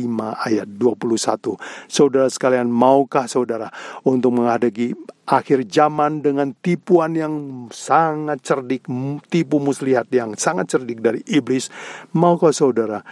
ayat 0.47 0.69
21. 0.79 1.59
Saudara 1.91 2.27
sekalian, 2.31 2.71
maukah 2.71 3.31
saudara 3.31 3.71
untuk 4.07 4.35
menghadapi 4.35 4.95
akhir 5.31 5.67
zaman 5.71 6.23
dengan 6.23 6.51
tipuan 6.59 7.15
yang 7.15 7.35
sangat 7.71 8.43
cerdik, 8.43 8.87
tipu 9.31 9.63
muslihat 9.63 10.11
yang 10.11 10.35
sangat 10.35 10.75
cerdik 10.75 10.99
dari 11.03 11.23
iblis? 11.31 11.71
Maukah 12.15 12.55
saudara 12.55 13.03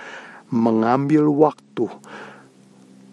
mengambil 0.50 1.30
waktu 1.30 1.86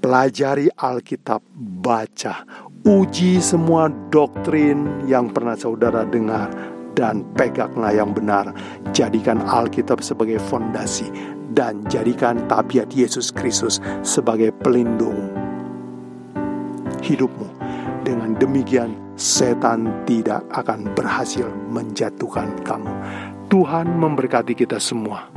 pelajari 0.05 0.69
Alkitab, 0.77 1.41
baca, 1.57 2.45
uji 2.85 3.41
semua 3.41 3.89
doktrin 4.13 5.09
yang 5.09 5.33
pernah 5.33 5.57
saudara 5.57 6.05
dengar, 6.05 6.74
dan 6.95 7.27
peganglah 7.35 7.93
yang 7.93 8.15
benar. 8.15 8.49
Jadikan 8.95 9.43
Alkitab 9.43 10.01
sebagai 10.01 10.39
fondasi 10.39 11.11
dan 11.53 11.83
jadikan 11.91 12.41
tabiat 12.49 12.89
Yesus 12.95 13.29
Kristus 13.29 13.83
sebagai 14.01 14.55
pelindung 14.63 15.29
hidupmu. 17.05 17.47
Dengan 18.05 18.37
demikian, 18.37 18.93
setan 19.17 19.89
tidak 20.05 20.45
akan 20.53 20.93
berhasil 20.93 21.45
menjatuhkan 21.69 22.53
kamu. 22.61 22.91
Tuhan 23.49 23.87
memberkati 23.97 24.53
kita 24.53 24.77
semua. 24.77 25.29